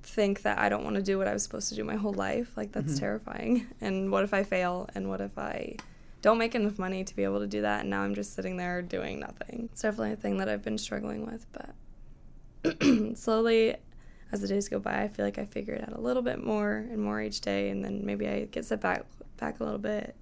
think 0.04 0.42
that 0.42 0.58
i 0.60 0.68
don't 0.70 0.84
want 0.84 0.96
to 0.96 1.02
do 1.02 1.18
what 1.18 1.28
i 1.28 1.34
was 1.34 1.44
supposed 1.44 1.70
to 1.70 1.76
do 1.76 1.84
my 1.84 1.96
whole 1.96 2.14
life 2.14 2.58
like 2.58 2.72
that's 2.72 2.96
Mhm. 2.96 3.00
terrifying 3.00 3.68
and 3.80 4.12
what 4.12 4.24
if 4.24 4.34
i 4.34 4.44
fail 4.44 4.90
and 4.96 5.08
what 5.10 5.22
if 5.22 5.38
i 5.38 5.76
don't 6.22 6.38
make 6.38 6.56
enough 6.56 6.80
money 6.80 7.04
to 7.04 7.16
be 7.16 7.24
able 7.24 7.40
to 7.40 7.48
do 7.48 7.62
that 7.62 7.82
and 7.82 7.90
now 7.90 8.02
i'm 8.02 8.16
just 8.16 8.34
sitting 8.34 8.58
there 8.58 8.82
doing 8.82 9.20
nothing 9.20 9.70
it's 9.72 9.82
definitely 9.82 10.14
a 10.14 10.16
thing 10.16 10.38
that 10.38 10.50
i've 10.50 10.64
been 10.64 10.78
struggling 10.78 11.26
with 11.26 11.46
but 11.54 11.76
slowly 13.18 13.76
as 14.32 14.42
the 14.42 14.48
days 14.48 14.68
go 14.68 14.80
by 14.80 15.04
i 15.04 15.08
feel 15.08 15.26
like 15.26 15.38
i 15.38 15.46
figure 15.46 15.74
it 15.76 15.82
out 15.88 15.96
a 15.96 16.02
little 16.02 16.24
bit 16.24 16.44
more 16.44 16.86
and 16.92 17.00
more 17.02 17.22
each 17.22 17.40
day 17.42 17.70
and 17.70 17.84
then 17.86 18.06
maybe 18.06 18.28
i 18.28 18.46
get 18.46 18.66
set 18.66 18.82
back 18.82 19.04
back 19.40 19.60
a 19.60 19.64
little 19.64 19.80
bit 19.80 20.16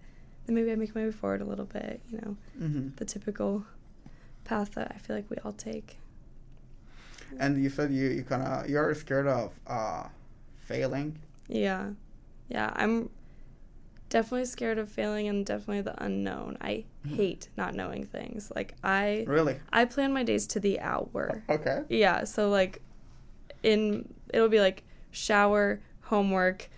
then 0.45 0.55
maybe 0.55 0.71
i 0.71 0.75
make 0.75 0.93
my 0.95 1.05
way 1.05 1.12
forward 1.12 1.41
a 1.41 1.45
little 1.45 1.65
bit 1.65 2.01
you 2.09 2.17
know 2.21 2.36
hmm 2.57 2.89
the 2.97 3.05
typical 3.05 3.65
path 4.43 4.71
that 4.75 4.93
I 4.95 4.97
feel 4.97 5.15
like 5.15 5.29
we 5.29 5.36
all 5.43 5.51
take. 5.51 5.97
And 7.39 7.62
you 7.62 7.69
said 7.69 7.91
you, 7.91 8.07
you 8.07 8.24
kind 8.24 8.41
of 8.41 8.69
you're 8.69 8.93
scared 8.95 9.27
of 9.27 9.51
uh, 9.67 10.05
failing. 10.62 11.19
Yeah. 11.50 11.91
Yeah, 12.47 12.71
I'm 12.75 13.09
definitely 14.09 14.45
scared 14.45 14.77
of 14.77 14.89
failing 14.89 15.27
and 15.27 15.45
definitely 15.45 15.81
the 15.81 16.01
unknown. 16.03 16.57
I 16.62 16.86
Mhm. 17.05 17.15
hate 17.15 17.50
not 17.57 17.75
knowing 17.75 18.05
things. 18.05 18.51
Like 18.55 18.74
I 18.83 19.25
Really? 19.27 19.59
I 19.71 19.86
plan 19.86 20.13
my 20.13 20.24
days 20.24 20.47
to 20.47 20.59
the 20.59 20.79
hour. 20.79 21.43
Okay. 21.50 21.83
Yeah, 21.89 22.24
so 22.24 22.50
like 22.50 22.81
in 23.63 24.07
it'll 24.33 24.50
be 24.50 24.62
like 24.62 24.83
shower, 25.12 25.81
homework, 26.03 26.69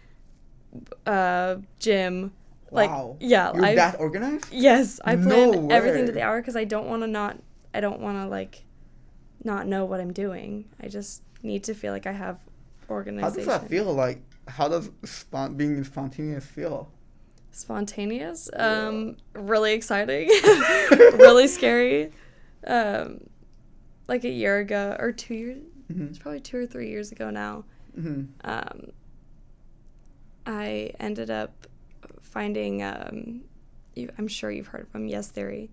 uh 1.05 1.57
gym, 1.79 2.31
like 2.71 2.89
wow. 2.89 3.17
yeah, 3.19 3.53
You're 3.53 3.65
I 3.65 3.75
that 3.75 3.99
organized? 3.99 4.47
Yes, 4.51 4.99
I 5.03 5.15
plan 5.15 5.51
No 5.51 5.69
everything 5.69 6.05
to 6.05 6.11
the 6.11 6.21
hour 6.21 6.41
because 6.41 6.55
I 6.55 6.63
don't 6.65 6.87
want 6.87 7.01
to 7.03 7.07
not. 7.07 7.37
I 7.73 7.79
don't 7.81 7.99
want 7.99 8.17
to 8.17 8.27
like, 8.27 8.63
not 9.43 9.67
know 9.67 9.85
what 9.85 9.99
I'm 9.99 10.13
doing. 10.13 10.65
I 10.81 10.87
just 10.87 11.21
need 11.43 11.63
to 11.65 11.73
feel 11.73 11.93
like 11.93 12.05
I 12.05 12.11
have 12.11 12.39
organization. 12.89 13.45
How 13.49 13.57
does 13.57 13.61
that 13.61 13.69
feel? 13.69 13.93
Like, 13.93 14.21
how 14.47 14.67
does 14.67 14.89
spon- 15.05 15.55
being 15.55 15.83
spontaneous 15.83 16.45
feel? 16.45 16.91
Spontaneous. 17.51 18.49
Um, 18.55 19.17
really 19.33 19.73
exciting. 19.73 20.29
really 20.91 21.47
scary. 21.47 22.11
Um, 22.65 23.21
like 24.07 24.23
a 24.23 24.29
year 24.29 24.59
ago 24.59 24.95
or 24.99 25.11
two 25.11 25.33
years. 25.35 25.63
Mhm. 25.91 26.09
It's 26.09 26.19
probably 26.19 26.39
two 26.39 26.57
or 26.57 26.65
three 26.65 26.89
years 26.89 27.11
ago 27.11 27.29
now. 27.29 27.65
hmm 27.95 28.25
um, 28.43 28.91
I 30.45 30.91
ended 30.99 31.29
up 31.29 31.67
finding. 32.21 32.83
Um, 32.83 33.41
you, 33.95 34.09
I'm 34.17 34.27
sure 34.27 34.51
you've 34.51 34.67
heard 34.67 34.81
of 34.83 34.91
them. 34.93 35.07
Yes 35.07 35.27
Theory. 35.29 35.69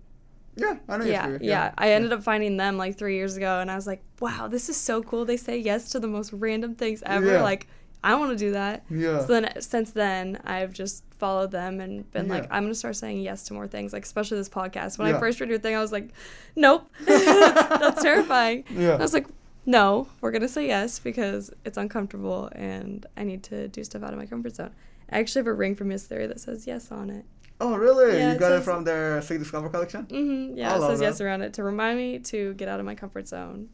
Yeah, 0.55 0.77
I 0.89 0.97
know. 0.97 1.05
Yeah, 1.05 1.27
Yes, 1.29 1.39
yeah, 1.41 1.71
I 1.77 1.91
ended 1.91 2.11
up 2.11 2.23
finding 2.23 2.57
them 2.57 2.77
like 2.77 2.97
three 2.97 3.15
years 3.15 3.37
ago, 3.37 3.59
and 3.59 3.69
I 3.69 3.75
was 3.75 3.85
like, 3.85 4.01
"Wow, 4.19 4.47
this 4.47 4.69
is 4.69 4.75
so 4.77 5.03
cool." 5.03 5.23
They 5.23 5.37
say 5.37 5.57
yes 5.59 5.89
to 5.91 5.99
the 5.99 6.07
most 6.07 6.33
random 6.33 6.73
things 6.73 7.03
ever. 7.05 7.33
Yeah. 7.33 7.43
Like, 7.43 7.67
I 8.03 8.15
want 8.15 8.31
to 8.31 8.37
do 8.37 8.51
that. 8.53 8.83
Yeah. 8.89 9.19
So 9.19 9.27
then, 9.27 9.61
since 9.61 9.91
then, 9.91 10.41
I've 10.45 10.73
just 10.73 11.03
followed 11.19 11.51
them 11.51 11.79
and 11.79 12.09
been 12.11 12.27
like, 12.27 12.47
I'm 12.49 12.63
gonna 12.63 12.73
start 12.75 12.95
saying 12.95 13.21
yes 13.21 13.43
to 13.45 13.53
more 13.53 13.67
things, 13.67 13.93
like 13.93 14.03
especially 14.03 14.37
this 14.37 14.49
podcast. 14.49 14.97
When 14.97 15.07
Yeah. 15.07 15.17
I 15.17 15.19
first 15.19 15.39
read 15.39 15.49
your 15.49 15.59
thing, 15.59 15.75
I 15.75 15.79
was 15.79 15.91
like, 15.91 16.09
Nope, 16.55 16.89
that's, 17.05 17.79
that's 17.79 18.01
terrifying. 18.03 18.63
Yeah. 18.75 18.93
I 18.93 18.97
was 18.97 19.13
like, 19.13 19.27
No, 19.67 20.07
we're 20.21 20.31
gonna 20.31 20.47
say 20.47 20.65
yes 20.65 20.97
because 20.97 21.51
it's 21.65 21.77
uncomfortable 21.77 22.49
and 22.55 23.05
I 23.17 23.25
need 23.25 23.43
to 23.43 23.67
do 23.67 23.83
stuff 23.83 24.01
out 24.01 24.13
of 24.13 24.17
my 24.17 24.25
comfort 24.25 24.55
zone. 24.55 24.71
I 25.09 25.19
actually 25.19 25.41
have 25.41 25.47
a 25.47 25.53
ring 25.53 25.75
from 25.75 25.91
Yes 25.91 26.05
Theory 26.05 26.25
that 26.25 26.39
says 26.39 26.65
yes 26.65 26.89
on 26.89 27.09
it. 27.09 27.25
Oh, 27.59 27.75
really? 27.75 28.17
Yeah, 28.17 28.29
you 28.29 28.35
it 28.35 28.39
got 28.39 28.53
it 28.53 28.63
from 28.63 28.85
their 28.85 29.21
Seek 29.21 29.39
Discomfort 29.39 29.73
collection? 29.73 30.03
hmm 30.05 30.53
I 30.53 30.57
Yeah, 30.57 30.75
it 30.75 30.79
love 30.79 30.91
says 30.91 31.01
yes 31.01 31.19
around 31.21 31.41
it 31.41 31.53
to 31.55 31.63
remind 31.63 31.97
me 31.97 32.19
to 32.19 32.53
get 32.53 32.69
out 32.69 32.79
of 32.79 32.85
my 32.85 32.95
comfort 32.95 33.27
zone 33.27 33.67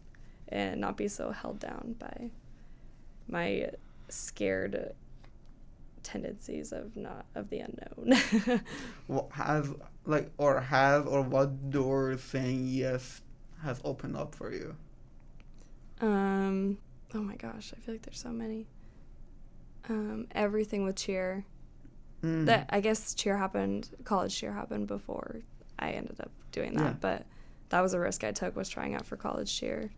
and 0.47 0.81
not 0.81 0.97
be 0.97 1.07
so 1.07 1.31
held 1.31 1.59
down 1.59 1.95
by 2.00 2.31
my 3.27 3.69
scared 4.09 4.93
tendencies 6.01 6.71
of 6.71 6.95
not 6.97 7.25
of 7.35 7.50
the 7.51 7.59
unknown. 7.59 8.62
What 9.07 9.31
has 9.33 9.69
like 10.05 10.31
or 10.39 10.59
has 10.59 11.05
or 11.05 11.21
what 11.21 11.69
doors 11.69 12.21
saying 12.23 12.67
yes 12.67 13.21
has 13.62 13.79
opened 13.85 14.17
up 14.17 14.33
for 14.33 14.51
you? 14.51 14.75
Um, 16.07 16.77
oh 17.13 17.22
my 17.22 17.36
gosh, 17.36 17.74
I 17.75 17.79
feel 17.79 17.95
like 17.95 18.01
there's 18.03 18.19
so 18.19 18.29
many. 18.29 18.67
Um, 19.89 20.27
everything 20.31 20.83
with 20.86 20.95
cheer. 20.95 21.45
Mm. 22.24 22.45
That 22.45 22.67
I 22.69 22.79
guess 22.79 23.13
cheer 23.13 23.38
happened, 23.38 23.89
college 24.05 24.36
cheer 24.38 24.53
happened 24.53 24.88
before 24.88 25.41
I 25.77 25.91
ended 25.91 26.19
up 26.22 26.31
doing 26.51 26.74
that, 26.75 26.81
Yeah. 26.83 26.95
but 27.01 27.25
that 27.69 27.81
was 27.81 27.93
a 27.93 28.00
risk 28.00 28.24
I 28.24 28.31
took 28.31 28.55
was 28.55 28.69
trying 28.69 28.95
out 28.95 29.05
for 29.05 29.17
college 29.17 29.53
cheer. 29.53 29.91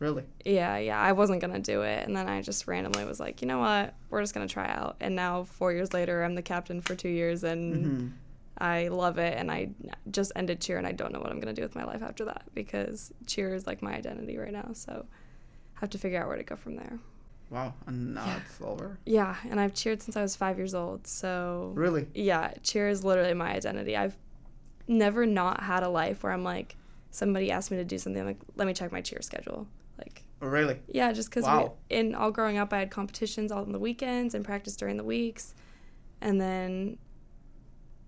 really? 0.00 0.24
Yeah, 0.44 0.76
yeah, 0.78 1.00
I 1.00 1.12
wasn't 1.12 1.40
gonna 1.40 1.58
do 1.60 1.82
it, 1.82 2.04
and 2.06 2.16
then 2.16 2.28
I 2.28 2.40
just 2.42 2.66
randomly 2.66 3.04
was 3.04 3.20
like, 3.20 3.42
you 3.42 3.48
know 3.48 3.58
what, 3.60 3.94
we're 4.10 4.20
just 4.22 4.34
gonna 4.34 4.48
try 4.48 4.66
out. 4.68 4.96
And 5.00 5.14
now 5.14 5.44
four 5.44 5.72
years 5.72 5.92
later, 5.92 6.22
I'm 6.24 6.34
the 6.34 6.42
captain 6.42 6.80
for 6.80 6.94
two 6.96 7.08
years, 7.10 7.44
and 7.44 7.86
hmm 7.86 8.08
I 8.60 8.88
love 8.88 9.18
it. 9.18 9.38
And 9.38 9.52
I 9.52 9.68
just 10.10 10.32
ended 10.34 10.60
cheer, 10.60 10.78
and 10.78 10.86
I 10.86 10.90
don't 10.90 11.12
know 11.12 11.20
what 11.20 11.30
I'm 11.30 11.38
gonna 11.38 11.52
do 11.52 11.62
with 11.62 11.76
my 11.76 11.84
life 11.84 12.02
after 12.02 12.24
that 12.24 12.42
because 12.54 13.12
cheer 13.26 13.54
is 13.54 13.68
like 13.68 13.82
my 13.82 13.94
identity 13.94 14.36
right 14.36 14.52
now. 14.52 14.70
So 14.72 15.06
have 15.80 15.90
to 15.90 15.98
figure 15.98 16.20
out 16.20 16.28
where 16.28 16.36
to 16.36 16.42
go 16.42 16.56
from 16.56 16.76
there. 16.76 16.98
Wow, 17.50 17.72
and 17.86 18.14
now 18.14 18.26
Yeah. 18.26 18.36
it's 18.44 18.60
over. 18.60 18.98
Yeah, 19.06 19.36
and 19.48 19.58
I've 19.58 19.72
cheered 19.74 20.02
since 20.02 20.16
I 20.16 20.22
was 20.22 20.36
five 20.36 20.58
years 20.58 20.74
old. 20.74 21.06
So 21.06 21.72
Really? 21.74 22.06
yeah, 22.14 22.52
cheer 22.62 22.88
is 22.88 23.04
literally 23.04 23.34
my 23.34 23.52
identity. 23.54 23.96
I've 23.96 24.16
never 24.86 25.24
not 25.26 25.62
had 25.62 25.82
a 25.82 25.88
life 25.88 26.22
where 26.22 26.32
I'm 26.32 26.44
like, 26.44 26.76
somebody 27.10 27.50
asked 27.50 27.70
me 27.70 27.78
to 27.78 27.84
do 27.84 27.96
something, 27.98 28.20
I'm 28.20 28.26
like, 28.26 28.40
let 28.56 28.66
me 28.66 28.74
check 28.74 28.92
my 28.92 29.00
cheer 29.00 29.22
schedule. 29.22 29.66
Like, 29.96 30.24
Really? 30.40 30.78
yeah, 30.88 31.12
just 31.12 31.30
because 31.30 31.44
Wow. 31.44 31.74
in 31.88 32.14
all 32.14 32.30
growing 32.30 32.58
up, 32.58 32.72
I 32.72 32.78
had 32.80 32.90
competitions 32.90 33.50
all 33.50 33.62
on 33.62 33.72
the 33.72 33.78
weekends 33.78 34.34
and 34.34 34.44
practice 34.44 34.76
during 34.76 34.96
the 34.98 35.04
weeks. 35.04 35.54
And 36.20 36.40
then 36.40 36.98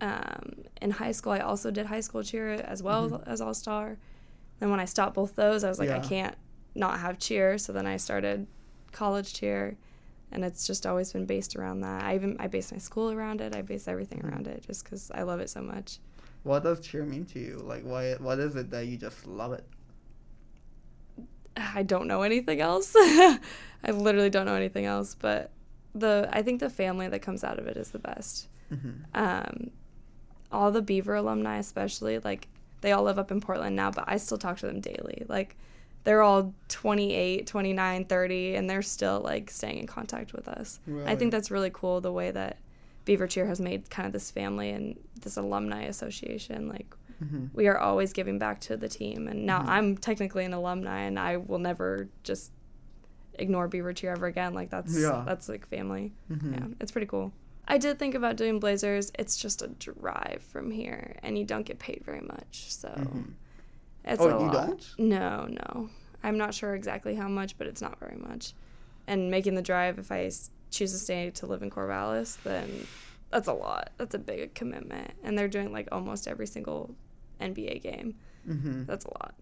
um, 0.03 0.55
in 0.81 0.91
high 0.93 1.13
school, 1.13 1.33
I 1.33 1.41
also 1.41 1.71
did 1.71 1.87
high 1.87 2.01
school 2.01 2.23
cheer 2.23 2.53
as 2.53 2.83
well 2.83 3.11
Mhm. 3.11 3.27
as 3.29 3.41
All 3.43 3.53
Star. 3.55 3.99
Then 4.59 4.71
when 4.71 4.81
I 4.81 4.87
stopped 4.87 5.15
both 5.15 5.37
those, 5.37 5.63
I 5.65 5.69
was 5.69 5.79
like, 5.79 5.91
I 5.91 5.99
can't 5.99 6.35
not 6.75 7.01
have 7.01 7.19
cheer. 7.19 7.59
So 7.59 7.73
then 7.73 7.87
I 7.87 7.97
started 7.97 8.47
college 8.93 9.35
cheer. 9.35 9.77
And 10.33 10.45
it's 10.45 10.67
just 10.67 10.87
always 10.87 11.13
been 11.13 11.27
based 11.27 11.57
around 11.57 11.81
that. 11.81 12.05
I 12.05 12.15
even 12.15 12.37
I 12.39 12.47
base 12.47 12.71
my 12.71 12.79
school 12.79 13.11
around 13.11 13.41
it. 13.41 13.55
I 13.55 13.63
base 13.63 13.89
everything 13.89 14.25
around 14.25 14.47
it 14.47 14.63
just 14.65 14.85
because 14.85 15.11
I 15.13 15.23
love 15.23 15.41
it 15.41 15.51
so 15.51 15.61
much. 15.61 15.99
What 16.45 16.63
does 16.63 16.81
cheer 16.81 17.05
mean 17.05 17.25
to 17.27 17.41
you? 17.41 17.57
Like, 17.59 17.83
why? 17.83 18.15
What 18.15 18.39
is 18.39 18.55
it 18.57 18.71
that 18.71 18.87
you 18.87 18.97
just 18.97 19.27
love 19.27 19.53
it? 19.53 19.65
I 21.57 21.83
don't 21.83 22.07
know 22.07 22.23
anything 22.23 22.61
else. 22.61 22.93
I 22.97 23.39
literally 23.93 24.31
don't 24.31 24.47
know 24.47 24.55
anything 24.55 24.87
else. 24.87 25.17
But 25.19 25.51
the 25.95 26.29
I 26.33 26.43
think 26.43 26.61
the 26.61 26.71
family 26.71 27.09
that 27.09 27.21
comes 27.23 27.43
out 27.45 27.59
of 27.59 27.67
it 27.67 27.77
is 27.77 27.91
the 27.91 27.99
best. 27.99 28.49
hmm 28.69 28.91
Um, 29.15 29.71
all 30.53 30.71
the 30.71 30.83
Beaver 30.83 31.15
alumni, 31.17 31.59
especially, 31.59 32.19
like 32.21 32.49
they 32.81 32.93
all 32.93 33.03
live 33.03 33.19
up 33.19 33.31
in 33.31 33.41
Portland 33.41 33.77
now, 33.77 33.91
but 33.91 34.05
I 34.07 34.17
still 34.17 34.39
talk 34.39 34.59
to 34.59 34.67
them 34.67 34.81
daily. 34.81 35.25
Like 35.29 35.57
they're 36.05 36.23
all 36.23 36.55
28, 36.69 37.47
29, 37.47 38.05
30, 38.07 38.55
and 38.57 38.71
they're 38.71 38.83
still 38.83 39.21
like 39.21 39.51
staying 39.51 39.79
in 39.79 39.87
contact 39.87 40.33
with 40.33 40.49
us. 40.49 40.81
I 41.07 41.15
think 41.17 41.31
that's 41.33 41.51
really 41.51 41.71
cool 41.73 42.01
the 42.01 42.13
way 42.13 42.31
that 42.31 42.59
Beaver 43.05 43.27
Cheer 43.27 43.47
has 43.47 43.61
made 43.61 43.91
kind 43.91 44.07
of 44.07 44.13
this 44.13 44.31
family 44.31 44.71
and 44.71 44.99
this 45.21 45.37
alumni 45.37 45.83
association. 45.85 46.69
Like 46.69 46.95
hmm 47.19 47.47
we 47.53 47.67
are 47.69 47.77
always 47.77 48.13
giving 48.15 48.39
back 48.39 48.61
to 48.61 48.77
the 48.79 48.89
team 48.89 49.29
and 49.29 49.45
now 49.45 49.61
Mhm. 49.61 49.69
i'm 49.69 49.97
technically 49.99 50.45
an 50.47 50.55
alumni 50.55 51.01
and 51.01 51.19
i 51.19 51.37
will 51.37 51.59
never 51.59 52.09
just 52.23 52.51
ignore 53.35 53.69
beaver 53.69 53.93
cheer 53.93 54.13
ever 54.13 54.27
again 54.27 54.55
like 54.55 54.71
that's 54.71 54.97
Yeah. 54.99 55.23
that's 55.27 55.47
like 55.49 55.67
family 55.67 56.13
hmm 56.29 56.55
yeah 56.55 56.67
it's 56.81 56.93
pretty 56.93 57.07
cool 57.07 57.31
i 57.69 57.77
did 57.77 57.99
think 57.99 58.15
about 58.15 58.37
doing 58.37 58.59
blazers 58.59 59.13
it's 59.19 59.37
just 59.37 59.61
a 59.61 59.69
drive 59.69 60.43
from 60.51 60.71
here 60.71 61.17
and 61.23 61.37
you 61.37 61.45
don't 61.45 61.65
get 61.67 61.79
paid 61.79 62.03
very 62.07 62.21
much 62.23 62.73
so 62.73 62.89
Mhm. 62.89 63.33
It's 64.05 64.21
Oh, 64.21 64.29
a 64.29 64.41
you 64.41 64.47
lot. 64.51 64.67
don't? 64.67 64.95
no 64.99 65.47
no. 65.49 65.91
I'm 66.23 66.37
not 66.37 66.53
sure 66.55 66.75
exactly 66.75 67.15
how 67.15 67.29
much 67.29 67.57
but 67.59 67.67
it's 67.67 67.81
not 67.83 67.99
very 67.99 68.17
much. 68.17 68.55
And 69.07 69.31
making 69.31 69.55
the 69.55 69.63
drive 69.63 69.99
if 69.99 70.11
I 70.13 70.31
choose 70.71 70.93
to 70.93 70.99
stay 70.99 71.31
to 71.31 71.47
live 71.47 71.63
in 71.63 71.71
corvallis 71.71 72.37
then 72.43 72.87
that's 73.31 73.49
a 73.49 73.53
lot. 73.53 73.91
That's 73.97 74.15
a 74.15 74.19
big 74.19 74.55
commitment. 74.55 75.13
And 75.23 75.39
they're 75.39 75.49
doing 75.49 75.73
like 75.73 75.89
almost 75.93 76.27
every 76.29 76.47
single 76.47 76.95
nba 77.41 77.81
game. 77.83 78.15
Hmm 78.47 78.85
that's 78.85 79.05
a 79.05 79.09
lot. 79.11 79.35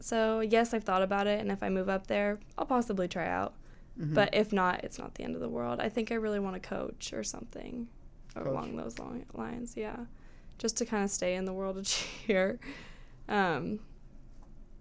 So 0.00 0.40
yes 0.40 0.74
i've 0.74 0.84
thought 0.84 1.02
about 1.02 1.26
it 1.26 1.40
and 1.40 1.50
if 1.50 1.62
i 1.62 1.68
move 1.68 1.88
up 1.88 2.06
there 2.06 2.38
i'll 2.58 2.66
possibly 2.66 3.08
try 3.08 3.26
out. 3.28 3.54
Hmm 3.98 4.12
but 4.14 4.34
if 4.34 4.52
not 4.52 4.82
it's 4.84 4.98
not 4.98 5.14
the 5.14 5.22
end 5.24 5.34
of 5.34 5.40
the 5.40 5.48
world. 5.48 5.80
I 5.80 5.88
think 5.88 6.10
i 6.12 6.16
really 6.16 6.40
want 6.40 6.60
to 6.60 6.68
coach 6.68 7.12
or 7.12 7.22
something 7.22 7.88
Coach. 8.34 8.46
along 8.46 8.76
those 8.76 8.98
long 8.98 9.24
lines 9.34 9.74
yeah. 9.76 9.96
Just 10.58 10.76
to 10.78 10.84
kind 10.86 11.02
of 11.04 11.10
stay 11.10 11.34
in 11.36 11.44
the 11.44 11.52
world 11.52 11.76
of 11.78 11.86
cheer 11.86 12.58
um, 13.28 13.80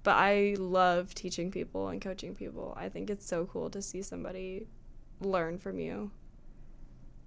but 0.04 0.16
i 0.16 0.56
love 0.60 1.14
teaching 1.16 1.50
people 1.52 1.88
and 1.90 2.02
coaching 2.02 2.36
people. 2.36 2.74
I 2.78 2.90
think 2.90 3.10
it's 3.10 3.26
so 3.26 3.46
cool 3.46 3.70
to 3.70 3.82
see 3.82 4.02
somebody 4.02 4.68
learn 5.22 5.58
from 5.58 5.80
you 5.80 6.12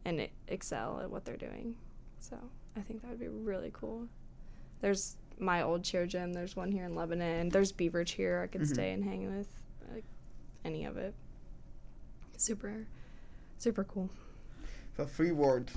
and 0.04 0.28
excel 0.48 1.00
at 1.02 1.10
what 1.10 1.24
they're 1.24 1.36
doing. 1.36 1.74
So 2.20 2.36
i 2.76 2.80
think 2.80 3.00
that 3.02 3.10
would 3.10 3.20
be 3.20 3.28
really 3.28 3.70
cool. 3.72 4.08
There's 4.80 5.16
my 5.38 5.62
old 5.62 5.84
cheer 5.84 6.06
gym. 6.06 6.32
There's 6.32 6.54
one 6.56 6.70
here 6.72 6.84
in 6.84 6.94
lebanon. 6.94 7.48
There's 7.48 7.72
beaver 7.72 8.04
cheer 8.04 8.42
i 8.42 8.46
could 8.46 8.62
Mhm. 8.62 8.72
stay 8.74 8.92
and 8.92 9.02
hang 9.04 9.34
with 9.36 9.48
like 9.92 10.04
any 10.64 10.84
of 10.84 10.96
it. 10.98 11.14
Super 12.36 12.86
super 13.58 13.84
cool. 13.84 14.10
So 14.98 15.06
three 15.06 15.32
words, 15.32 15.72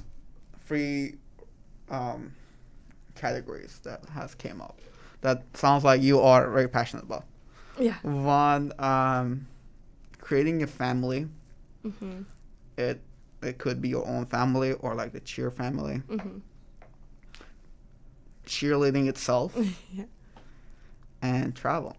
three 0.66 1.16
um, 1.90 2.34
categories 3.16 3.80
that 3.84 4.04
has 4.10 4.36
came 4.36 4.62
up. 4.62 4.80
That 5.22 5.44
sounds 5.54 5.84
like 5.84 6.02
you 6.02 6.20
are 6.22 6.50
very 6.50 6.68
passionate 6.68 7.04
about. 7.04 7.26
yeah 7.80 7.96
One, 8.04 8.72
um, 8.80 9.48
creating 10.20 10.64
a 10.64 10.68
family. 10.68 11.28
mhm 11.86 12.26
It 12.78 13.02
it 13.42 13.58
could 13.58 13.82
be 13.82 13.90
your 13.90 14.06
own 14.08 14.26
family 14.26 14.74
or 14.74 14.96
like 14.96 15.12
the 15.14 15.20
cheer 15.22 15.50
family. 15.52 16.02
mhm 16.10 16.42
Cheerleading 18.46 19.08
itself 19.08 19.56
yeah 19.94 20.06
and 21.22 21.54
traveling. 21.56 21.96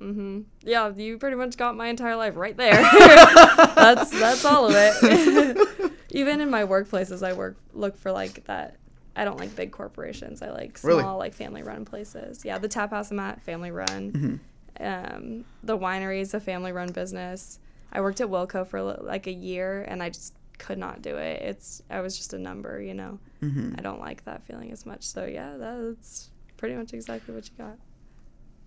mhm 0.00 0.44
yeah 0.62 0.88
you 0.94 1.18
pretty 1.18 1.36
much 1.36 1.56
got 1.56 1.76
my 1.76 1.88
entire 1.88 2.16
life 2.16 2.36
right 2.36 2.56
there 2.56 2.80
that's 3.74 4.10
that's 4.10 4.44
all 4.44 4.66
of 4.68 4.74
it 4.76 5.58
even 6.10 6.40
in 6.40 6.48
my 6.48 6.64
workplaces 6.64 7.22
i 7.26 7.32
work 7.32 7.56
look 7.74 7.96
for 7.98 8.10
like 8.12 8.44
that 8.46 8.76
i 9.16 9.24
don't 9.24 9.38
like 9.38 9.54
big 9.56 9.70
corporations 9.72 10.42
i 10.42 10.50
like 10.50 10.78
small 10.78 10.96
Really? 10.96 11.04
like 11.04 11.34
family 11.34 11.62
run 11.62 11.84
places 11.84 12.44
yeah 12.44 12.58
the 12.58 12.68
tap 12.68 12.90
house 12.90 13.10
i'm 13.10 13.18
at 13.20 13.42
family 13.42 13.70
run 13.70 14.10
hmm 14.10 14.36
um, 14.80 15.44
the 15.62 15.76
winery 15.76 16.20
is 16.20 16.34
a 16.34 16.40
family 16.40 16.72
run 16.72 16.92
business. 16.92 17.58
I 17.92 18.00
worked 18.00 18.20
at 18.20 18.28
Wilco 18.28 18.66
for 18.66 18.82
like 18.82 19.26
a 19.26 19.32
year 19.32 19.82
and 19.82 20.02
I 20.02 20.08
just 20.08 20.34
could 20.58 20.78
not 20.78 21.02
do 21.02 21.16
it. 21.16 21.42
It's 21.42 21.82
I 21.90 22.00
was 22.00 22.16
just 22.16 22.32
a 22.32 22.38
number, 22.38 22.80
you 22.80 22.94
know. 22.94 23.18
hmm 23.40 23.74
I 23.76 23.82
don't 23.82 24.00
like 24.00 24.24
that 24.24 24.42
feeling 24.44 24.72
as 24.72 24.86
much. 24.86 25.02
So 25.02 25.24
yeah, 25.26 25.56
that's 25.58 26.30
pretty 26.56 26.74
much 26.74 26.94
exactly 26.94 27.34
what 27.34 27.48
you 27.48 27.52
got. 27.58 27.76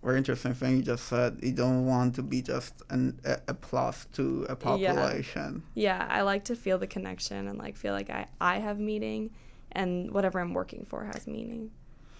Very 0.03 0.17
interesting 0.19 0.53
thing 0.53 0.77
you 0.77 0.83
just 0.83 1.05
said. 1.07 1.39
You 1.41 1.51
don't 1.53 1.87
want 1.87 2.13
to 2.15 2.21
be 2.21 2.43
just 2.43 2.83
an, 2.91 3.19
a, 3.25 3.39
a 3.47 3.53
plus 3.55 4.05
to 4.13 4.45
a 4.47 4.55
population. 4.55 5.63
Yeah, 5.73 6.05
I 6.07 6.21
like 6.21 6.43
to 6.45 6.55
feel 6.55 6.77
the 6.77 6.87
connection 6.87 7.47
and 7.47 7.57
like 7.57 7.75
feel 7.75 7.93
like 7.93 8.11
I 8.11 8.27
I 8.39 8.59
have 8.59 8.79
meaning 8.79 9.31
and 9.75 10.11
whatever 10.11 10.39
I'm 10.39 10.53
working 10.53 10.85
for 10.89 11.05
has 11.05 11.27
meaning. 11.27 11.71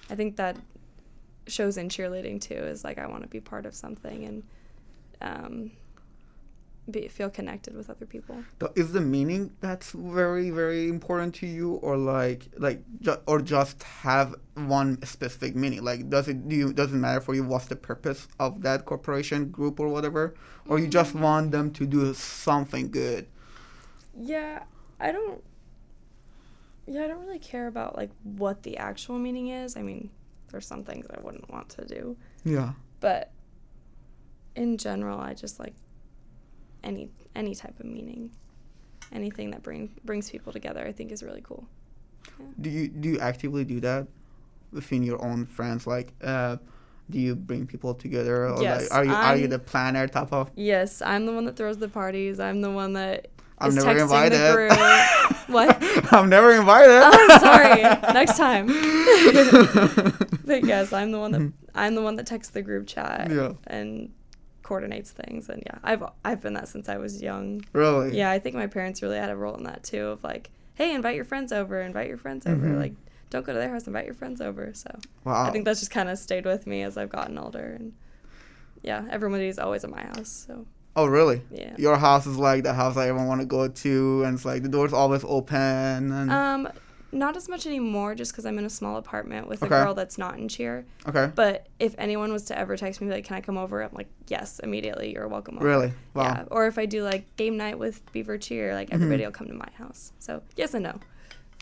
I 0.09 0.15
think 0.15 0.35
that 0.35 0.57
shows 1.47 1.77
in 1.77 1.89
cheerleading 1.89 2.41
too 2.41 2.55
is 2.55 2.83
like 2.83 2.97
I 2.97 3.07
want 3.07 3.23
to 3.23 3.29
be 3.29 3.39
part 3.39 3.65
of 3.65 3.73
something 3.75 4.25
and 4.25 4.43
um, 5.21 5.71
be, 6.89 7.07
feel 7.07 7.29
connected 7.29 7.75
with 7.75 7.89
other 7.89 8.05
people. 8.05 8.43
So 8.59 8.71
Is 8.75 8.91
the 8.91 9.01
meaning 9.01 9.51
that's 9.61 9.91
very 9.91 10.49
very 10.51 10.87
important 10.89 11.33
to 11.35 11.47
you, 11.47 11.75
or 11.75 11.97
like 11.97 12.47
like 12.57 12.81
ju- 13.01 13.17
or 13.25 13.41
just 13.41 13.81
have 13.83 14.35
one 14.53 15.03
specific 15.03 15.55
meaning? 15.55 15.83
Like 15.83 16.09
does 16.09 16.27
it 16.27 16.47
do 16.47 16.55
you 16.55 16.73
does 16.73 16.91
it 16.91 16.97
matter 16.97 17.21
for 17.21 17.33
you 17.33 17.43
what's 17.43 17.65
the 17.65 17.75
purpose 17.75 18.27
of 18.39 18.61
that 18.61 18.85
corporation 18.85 19.49
group 19.49 19.79
or 19.79 19.87
whatever, 19.87 20.35
or 20.67 20.77
you 20.79 20.87
just 20.87 21.15
want 21.15 21.51
them 21.51 21.71
to 21.71 21.85
do 21.85 22.13
something 22.13 22.91
good? 22.91 23.27
Yeah, 24.17 24.63
I 24.99 25.11
don't. 25.11 25.43
Yeah, 26.87 27.03
I 27.03 27.07
don't 27.07 27.21
really 27.25 27.39
care 27.39 27.67
about 27.67 27.95
like 27.95 28.11
what 28.23 28.63
the 28.63 28.77
actual 28.77 29.17
meaning 29.17 29.47
is. 29.49 29.75
I 29.75 29.81
mean, 29.81 30.09
there's 30.49 30.67
some 30.67 30.83
things 30.83 31.07
I 31.09 31.19
wouldn't 31.21 31.49
want 31.49 31.69
to 31.69 31.85
do, 31.85 32.15
Yeah. 32.43 32.73
but 32.99 33.31
in 34.55 34.77
general, 34.77 35.19
I 35.19 35.33
just 35.33 35.59
like 35.59 35.73
any 36.83 37.09
any 37.35 37.55
type 37.55 37.79
of 37.79 37.85
meaning, 37.85 38.31
anything 39.11 39.51
that 39.51 39.63
bring 39.63 39.89
brings 40.05 40.29
people 40.29 40.53
together. 40.53 40.85
I 40.85 40.91
think 40.91 41.11
is 41.11 41.23
really 41.23 41.41
cool. 41.41 41.67
Do 42.61 42.69
you 42.69 42.87
do 42.87 43.09
you 43.09 43.19
actively 43.19 43.65
do 43.65 43.79
that 43.81 44.07
within 44.71 45.03
your 45.03 45.23
own 45.25 45.45
friends? 45.45 45.87
Like, 45.87 46.13
uh, 46.23 46.57
do 47.09 47.19
you 47.19 47.35
bring 47.35 47.65
people 47.67 47.93
together? 47.93 48.47
Or 48.47 48.61
Yes, 48.61 48.89
like, 48.89 48.99
are 48.99 49.05
you 49.05 49.13
are 49.13 49.35
you 49.37 49.47
the 49.47 49.59
planner 49.59 50.07
type 50.07 50.31
of? 50.31 50.51
Yes, 50.55 51.01
I'm 51.01 51.25
the 51.25 51.33
one 51.33 51.45
that 51.45 51.55
throws 51.55 51.77
the 51.77 51.89
parties. 51.89 52.39
I'm 52.39 52.61
the 52.61 52.71
one 52.71 52.93
that 52.93 53.27
I'm 53.57 53.69
is 53.69 53.83
never 53.83 53.99
invited. 54.01 54.39
the 54.39 55.35
what? 55.47 56.13
I'm 56.13 56.29
never 56.29 56.51
invited. 56.53 56.91
Oh, 56.91 57.11
I'm 57.13 57.39
sorry. 57.39 57.81
Next 58.13 58.37
time. 58.37 58.67
but 60.45 60.63
yes, 60.65 60.91
I'm 60.93 61.11
the 61.11 61.19
one 61.19 61.31
that 61.31 61.53
I'm 61.73 61.95
the 61.95 62.01
one 62.01 62.15
that 62.17 62.25
texts 62.27 62.53
the 62.53 62.61
group 62.61 62.87
chat 62.87 63.29
Yeah. 63.31 63.53
and 63.67 64.11
coordinates 64.63 65.11
things. 65.11 65.49
And 65.49 65.63
yeah, 65.65 65.77
I've 65.83 66.03
I've 66.23 66.41
been 66.41 66.53
that 66.53 66.67
since 66.67 66.89
I 66.89 66.97
was 66.97 67.21
young. 67.21 67.63
Really? 67.73 68.17
Yeah, 68.17 68.29
I 68.31 68.39
think 68.39 68.55
my 68.55 68.67
parents 68.67 69.01
really 69.01 69.17
had 69.17 69.29
a 69.29 69.35
role 69.35 69.55
in 69.55 69.63
that 69.63 69.83
too. 69.83 70.07
Of 70.07 70.23
like, 70.23 70.49
hey, 70.75 70.93
invite 70.93 71.15
your 71.15 71.25
friends 71.25 71.51
over. 71.51 71.79
Invite 71.81 72.07
your 72.09 72.17
friends 72.17 72.45
over. 72.45 72.65
Mhm. 72.67 72.77
Like, 72.79 72.93
don't 73.29 73.45
go 73.45 73.53
to 73.53 73.59
their 73.59 73.69
house. 73.69 73.87
Invite 73.87 74.05
your 74.05 74.15
friends 74.15 74.41
over. 74.41 74.71
So 74.73 74.89
Wow. 75.23 75.45
I 75.45 75.51
think 75.51 75.65
that's 75.65 75.79
just 75.79 75.91
kind 75.91 76.09
of 76.09 76.17
stayed 76.17 76.45
with 76.45 76.67
me 76.67 76.81
as 76.83 76.97
I've 76.97 77.09
gotten 77.09 77.37
older. 77.37 77.75
And 77.79 77.93
yeah, 78.83 79.05
everybody's 79.09 79.57
always 79.59 79.83
at 79.83 79.89
my 79.89 80.01
house. 80.03 80.45
So 80.47 80.65
oh, 80.95 81.05
really? 81.05 81.41
yeah. 81.51 81.75
Your 81.77 81.97
house 81.97 82.25
is 82.25 82.37
like 82.37 82.63
the 82.63 82.73
house 82.73 82.97
I 82.97 83.07
everyone 83.09 83.27
want 83.27 83.41
to 83.41 83.47
go 83.47 83.67
to, 83.67 84.23
and 84.23 84.35
it's 84.35 84.45
like 84.45 84.63
the 84.63 84.69
door's 84.69 84.93
always 84.93 85.23
open. 85.25 86.11
And 86.11 86.31
Um, 86.31 86.67
not 87.11 87.37
as 87.37 87.47
much 87.47 87.65
anymore, 87.65 88.13
just 88.15 88.31
because 88.33 88.45
I'm 88.45 88.57
in 88.59 88.65
a 88.65 88.69
small 88.69 88.97
apartment 88.97 89.47
with 89.47 89.63
Okay. 89.63 89.73
a 89.73 89.83
girl 89.83 89.93
that's 89.93 90.17
not 90.17 90.37
in 90.37 90.47
cheer. 90.49 90.85
okay. 91.07 91.31
But 91.33 91.67
if 91.79 91.95
anyone 91.97 92.31
was 92.33 92.43
to 92.45 92.57
ever 92.57 92.75
text 92.75 92.99
me 93.01 93.09
like, 93.09 93.23
"Can 93.25 93.37
I 93.37 93.41
come 93.41 93.57
over?" 93.57 93.81
I'm 93.83 93.93
like, 93.93 94.09
"Yes, 94.27 94.59
immediately. 94.59 95.13
You're 95.13 95.27
welcome." 95.27 95.57
Over. 95.57 95.65
Really? 95.65 95.93
Wow. 96.13 96.23
Yeah. 96.23 96.43
Or 96.51 96.67
if 96.67 96.77
I 96.77 96.85
do 96.85 97.03
like 97.03 97.23
game 97.37 97.55
night 97.57 97.79
with 97.79 98.01
Beaver 98.11 98.37
Cheer, 98.37 98.73
like 98.73 98.89
everybody 98.91 99.23
will 99.23 99.31
come 99.31 99.47
to 99.47 99.53
my 99.53 99.69
house. 99.77 100.11
So 100.19 100.41
yes 100.57 100.73
and 100.73 100.83
no. 100.83 100.99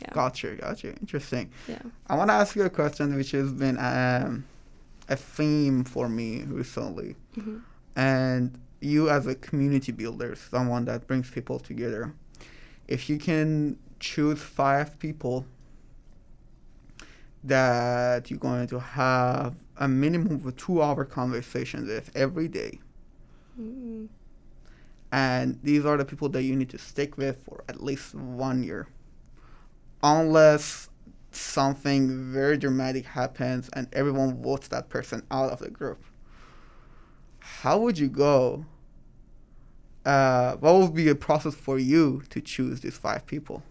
Yeah. 0.02 0.10
Gotcha. 0.14 0.56
Gotcha. 0.56 0.90
Interesting. 1.00 1.52
Yeah. 1.68 1.78
I 2.08 2.16
want 2.18 2.30
to 2.30 2.34
ask 2.34 2.56
you 2.56 2.64
a 2.64 2.70
question, 2.70 3.16
which 3.16 3.32
has 3.32 3.54
been 3.54 3.78
um, 3.78 4.44
a 5.08 5.16
theme 5.16 5.84
for 5.84 6.10
me 6.10 6.44
recently, 6.48 7.16
Mhm. 7.38 7.62
and 7.96 8.58
you 8.84 9.10
as 9.10 9.28
a 9.28 9.36
community 9.36 9.92
builder, 9.92 10.36
someone 10.36 10.86
that 10.86 11.08
brings 11.08 11.30
people 11.30 11.60
together. 11.60 12.14
If 12.88 13.10
you 13.10 13.18
can 13.18 13.78
choose 14.00 14.42
five 14.42 15.00
people 15.00 15.46
that 17.44 18.30
you're 18.30 18.40
going 18.40 18.68
to 18.68 18.80
have 18.80 19.56
a 19.78 19.88
minimum 19.88 20.46
of 20.46 20.56
two 20.56 20.82
hour 20.82 21.04
conversations 21.06 21.88
with 21.88 22.12
every 22.16 22.48
day, 22.48 22.80
Mm. 23.60 24.08
and 25.12 25.60
these 25.62 25.86
are 25.86 25.96
the 25.96 26.06
people 26.06 26.28
that 26.30 26.42
you 26.42 26.56
need 26.56 26.72
to 26.72 26.80
stick 26.80 27.18
with 27.18 27.38
for 27.46 27.64
at 27.70 27.84
least 27.84 28.16
one 28.16 28.64
year 28.64 28.88
unless 30.02 30.90
something 31.32 32.32
very 32.34 32.58
dramatic 32.58 33.06
happens 33.06 33.70
and 33.74 33.88
everyone 33.94 34.42
votes 34.42 34.70
that 34.70 34.90
person 34.90 35.22
out 35.30 35.52
of 35.52 35.60
the 35.60 35.70
group 35.70 36.04
how 37.40 37.78
would 37.78 38.00
you 38.00 38.08
go 38.08 38.66
uh, 40.06 40.56
what 40.58 40.76
would 40.76 40.94
be 40.94 41.08
a 41.10 41.16
process 41.16 41.56
for 41.56 41.80
you 41.80 42.22
to 42.30 42.42
choose 42.42 42.82
these 42.82 42.98
five 42.98 43.26
people 43.26 43.64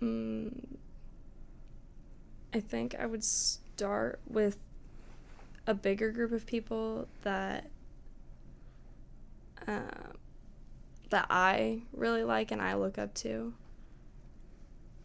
Mm. 0.00 0.64
I 2.54 2.60
think 2.60 2.94
I 2.98 3.04
would 3.06 3.22
start 3.22 4.18
with 4.26 4.56
a 5.66 5.74
bigger 5.74 6.10
group 6.10 6.32
of 6.32 6.46
people 6.46 7.06
that 7.22 7.68
uh, 9.68 9.80
that 11.10 11.26
I 11.28 11.82
really 11.92 12.24
like 12.24 12.50
and 12.50 12.62
I 12.62 12.74
look 12.74 12.96
up 12.98 13.12
to. 13.16 13.52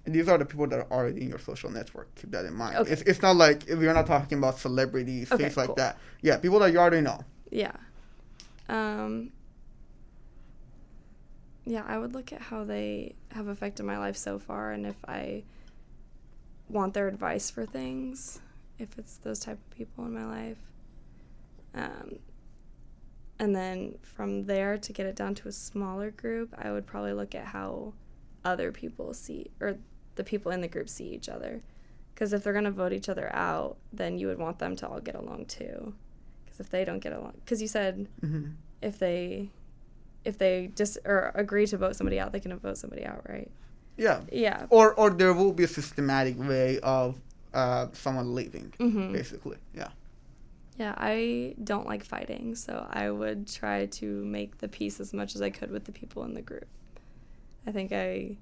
and 0.05 0.13
these 0.15 0.29
are 0.29 0.37
the 0.37 0.45
people 0.45 0.67
that 0.67 0.79
are 0.79 0.87
already 0.91 1.21
in 1.23 1.29
your 1.29 1.39
social 1.39 1.69
network 1.69 2.13
keep 2.15 2.31
that 2.31 2.45
in 2.45 2.53
mind 2.53 2.77
Okay. 2.77 2.91
it's, 2.91 3.01
it's 3.01 3.21
not 3.21 3.35
like 3.35 3.67
if 3.67 3.79
you're 3.79 3.93
not 3.93 4.05
talking 4.07 4.37
about 4.37 4.57
celebrities 4.59 5.31
Okay, 5.31 5.43
things 5.43 5.57
like 5.57 5.65
cool. 5.67 5.75
that 5.75 5.97
yeah 6.21 6.37
people 6.37 6.59
that 6.59 6.71
you 6.71 6.77
already 6.79 7.01
know 7.01 7.19
Yeah. 7.51 7.71
Um 8.67 9.31
Yeah, 11.65 11.83
I 11.87 11.97
would 11.97 12.13
look 12.13 12.31
at 12.31 12.41
how 12.41 12.63
they 12.63 13.15
have 13.31 13.47
affected 13.47 13.83
my 13.83 13.97
life 13.97 14.15
so 14.15 14.37
far 14.37 14.71
and 14.71 14.85
if 14.85 14.97
I 15.07 15.43
want 16.69 16.93
their 16.93 17.07
advice 17.07 17.49
for 17.49 17.65
things, 17.65 18.39
if 18.79 18.97
it's 18.97 19.17
those 19.17 19.39
type 19.39 19.57
of 19.57 19.77
people 19.77 20.05
in 20.05 20.13
my 20.13 20.25
life. 20.25 20.57
Um 21.73 22.19
and 23.37 23.55
then 23.55 23.97
from 24.01 24.45
there 24.45 24.77
to 24.77 24.93
get 24.93 25.05
it 25.05 25.15
down 25.15 25.35
to 25.35 25.49
a 25.49 25.51
smaller 25.51 26.09
group, 26.11 26.53
I 26.57 26.71
would 26.71 26.85
probably 26.85 27.13
look 27.13 27.35
at 27.35 27.47
how 27.47 27.93
other 28.45 28.71
people 28.71 29.13
see 29.13 29.51
or 29.59 29.77
the 30.15 30.23
people 30.23 30.51
in 30.51 30.61
the 30.61 30.67
group 30.69 30.87
see 30.87 31.09
each 31.09 31.27
other. 31.27 31.61
Because 32.13 32.31
if 32.31 32.43
they're 32.43 32.53
going 32.53 32.63
to 32.63 32.71
vote 32.71 32.93
each 32.93 33.09
other 33.09 33.29
out, 33.35 33.75
then 33.91 34.17
you 34.17 34.27
would 34.27 34.37
want 34.37 34.59
them 34.59 34.75
to 34.77 34.87
all 34.87 35.01
get 35.01 35.15
along 35.15 35.47
too 35.47 35.93
because 36.55 36.65
if 36.65 36.71
they 36.71 36.85
don't 36.85 36.99
get 36.99 37.13
along 37.13 37.33
because 37.43 37.61
you 37.61 37.67
said 37.67 38.07
hmm 38.21 38.45
if 38.81 38.99
they 38.99 39.49
if 40.23 40.37
they 40.37 40.67
dis 40.75 40.97
or 41.05 41.31
agree 41.35 41.65
to 41.65 41.77
vote 41.77 41.95
somebody 41.95 42.19
out 42.19 42.31
they 42.31 42.39
can 42.39 42.57
vote 42.59 42.77
somebody 42.77 43.05
out 43.05 43.21
right? 43.27 43.49
Yeah. 43.97 44.21
Yeah. 44.31 44.65
Or 44.69 44.93
or 44.93 45.09
there 45.09 45.33
will 45.33 45.53
be 45.53 45.63
a 45.63 45.67
systematic 45.67 46.37
way 46.37 46.79
of 46.79 47.17
uh, 47.53 47.87
someone 47.93 48.35
leaving 48.35 48.73
hmm 48.77 49.13
basically 49.13 49.57
yeah. 49.73 49.89
Yeah 50.77 50.93
i 50.97 51.55
don't 51.63 51.87
like 51.87 52.03
fighting 52.03 52.55
so 52.55 52.85
i 52.89 53.09
would 53.09 53.47
try 53.47 53.85
to 53.85 54.05
make 54.25 54.57
the 54.57 54.67
peace 54.67 54.99
as 54.99 55.13
much 55.13 55.35
as 55.35 55.41
i 55.41 55.49
could 55.49 55.71
with 55.71 55.85
the 55.85 55.91
people 55.93 56.23
in 56.23 56.33
the 56.33 56.41
group. 56.41 56.67
I 57.65 57.71
think 57.71 57.91
i 57.91 58.37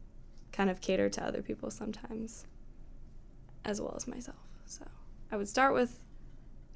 kind 0.51 0.69
of 0.69 0.81
cater 0.81 1.09
to 1.09 1.23
other 1.23 1.41
people 1.41 1.69
sometimes 1.71 2.45
as 3.65 3.79
well 3.81 3.93
as 3.95 4.07
myself 4.07 4.37
so. 4.65 4.85
I 5.31 5.37
would 5.37 5.47
start 5.47 5.73
with 5.73 5.99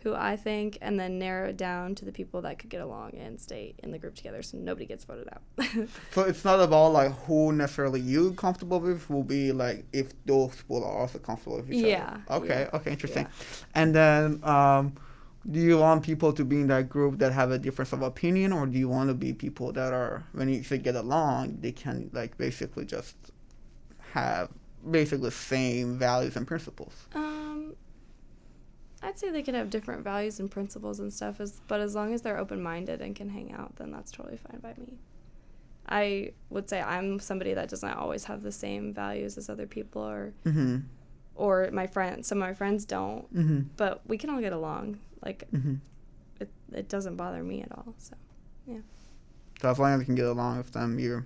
who 0.03 0.13
i 0.13 0.35
think 0.35 0.77
and 0.81 0.99
then 0.99 1.17
narrow 1.19 1.49
it 1.49 1.57
down 1.57 1.95
to 1.95 2.05
the 2.05 2.11
people 2.11 2.41
that 2.41 2.59
could 2.59 2.69
get 2.69 2.81
along 2.81 3.11
and 3.15 3.39
stay 3.39 3.73
in 3.83 3.91
the 3.91 3.97
group 3.97 4.15
together 4.15 4.41
so 4.41 4.57
nobody 4.57 4.85
gets 4.85 5.03
voted 5.05 5.27
out. 5.33 5.41
So 6.11 6.21
it's 6.23 6.43
not 6.45 6.59
about 6.59 6.93
like 6.93 7.11
who 7.25 7.51
necessarily 7.53 7.99
you 7.99 8.33
comfortable 8.33 8.79
with 8.79 9.09
will 9.09 9.23
be 9.23 9.51
like 9.51 9.85
if 9.93 10.07
those 10.25 10.55
people 10.55 10.83
are 10.83 10.97
also 11.01 11.19
comfortable 11.19 11.57
with 11.57 11.71
each 11.71 11.85
Yeah, 11.85 12.17
other 12.27 12.45
okay 12.45 12.59
yeah, 12.61 12.69
okay 12.73 12.77
okay, 12.77 12.91
interesting. 12.91 13.23
yeah. 13.23 13.79
and 13.81 13.95
then 13.95 14.43
um 14.43 14.93
do 15.49 15.59
you 15.59 15.77
want 15.77 16.03
people 16.03 16.33
to 16.33 16.43
be 16.43 16.57
in 16.63 16.67
that 16.67 16.89
group 16.89 17.19
that 17.19 17.31
have 17.31 17.51
a 17.51 17.57
difference 17.57 17.93
of 17.93 18.01
opinion 18.01 18.51
or 18.51 18.65
do 18.65 18.77
you 18.77 18.89
want 18.89 19.09
to 19.09 19.13
be 19.13 19.31
people 19.33 19.71
that 19.73 19.93
are 19.93 20.25
when 20.33 20.49
you 20.49 20.61
say 20.63 20.77
get 20.77 20.95
along 20.95 21.57
they 21.61 21.71
can 21.71 22.09
like 22.13 22.37
basically 22.37 22.85
just 22.85 23.15
have 24.13 24.49
basically 24.89 25.31
same 25.31 25.97
values 25.97 26.35
and 26.35 26.45
principles? 26.47 26.93
Um, 27.15 27.46
I'd 29.07 29.17
say 29.17 29.31
they 29.31 29.41
could 29.41 29.55
have 29.55 29.69
different 29.69 30.03
values 30.03 30.39
and 30.41 30.51
principles 30.51 30.99
and 30.99 31.13
stuff, 31.13 31.39
as 31.39 31.61
but 31.67 31.79
as 31.79 31.95
long 31.95 32.13
as 32.13 32.21
they're 32.21 32.37
open 32.37 32.61
minded 32.61 33.01
and 33.01 33.15
can 33.15 33.29
hang 33.29 33.53
out, 33.53 33.77
then 33.77 33.89
that's 33.91 34.11
totally 34.11 34.37
fine 34.37 34.59
by 34.59 34.73
me. 34.77 34.99
I 35.87 36.33
would 36.49 36.69
say 36.69 36.81
I'm 36.81 37.19
somebody 37.19 37.53
that 37.53 37.69
doesn't 37.69 37.89
always 37.89 38.25
have 38.25 38.43
the 38.43 38.51
same 38.51 38.93
values 38.93 39.37
as 39.37 39.49
other 39.49 39.65
people, 39.65 40.01
or 40.01 40.33
mm-hmm 40.45 40.79
or 41.35 41.69
my 41.71 41.87
friends. 41.87 42.27
Some 42.27 42.41
of 42.41 42.47
my 42.47 42.53
friends 42.53 42.83
don't, 42.83 43.33
mm-hmm 43.33 43.61
but 43.77 44.01
we 44.07 44.17
can 44.17 44.29
all 44.29 44.41
get 44.41 44.53
along. 44.53 44.99
Like 45.23 45.49
mm-hmm 45.51 45.75
it, 46.39 46.49
it 46.73 46.89
doesn't 46.89 47.15
bother 47.15 47.41
me 47.41 47.61
at 47.61 47.71
all. 47.71 47.93
So 47.97 48.15
so 49.61 49.69
as 49.69 49.79
long 49.79 49.93
as 49.93 49.99
you 50.01 50.05
can 50.05 50.15
get 50.15 50.25
along 50.25 50.57
with 50.57 50.71
them 50.73 50.99
you're 50.99 51.25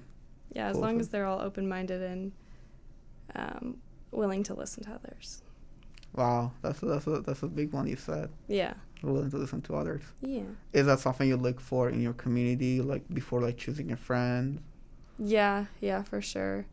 yeah, 0.54 0.68
as 0.68 0.74
Cool, 0.74 0.82
long 0.82 1.00
as 1.00 1.10
they're 1.10 1.26
all 1.26 1.42
open 1.42 1.68
minded 1.68 2.02
and 2.02 2.32
um, 3.36 3.78
willing 4.12 4.44
to 4.44 4.54
listen 4.54 4.84
to 4.84 4.92
others. 4.92 5.42
Wow 6.14 6.52
that's 6.62 6.82
a, 6.84 6.86
that's 6.86 7.08
a, 7.08 7.22
that's 7.22 7.44
a 7.44 7.48
big 7.48 7.72
one 7.74 7.88
you 7.88 7.96
said 7.96 8.30
Yeah, 8.48 8.74
willing 9.02 9.30
to 9.32 9.38
listen 9.38 9.62
to 9.64 9.76
others 9.76 10.02
yeah. 10.22 10.44
is 10.74 10.86
that 10.86 11.00
something 11.00 11.28
you 11.28 11.38
look 11.38 11.60
for 11.62 11.90
in 11.90 12.02
your 12.02 12.14
community 12.14 12.82
like 12.82 13.04
before 13.14 13.42
like 13.42 13.58
choosing 13.58 13.92
a 13.92 13.98
friend 13.98 14.62
Yeah, 15.18 15.66
yeah, 15.80 16.04
for 16.04 16.22
sure. 16.22 16.66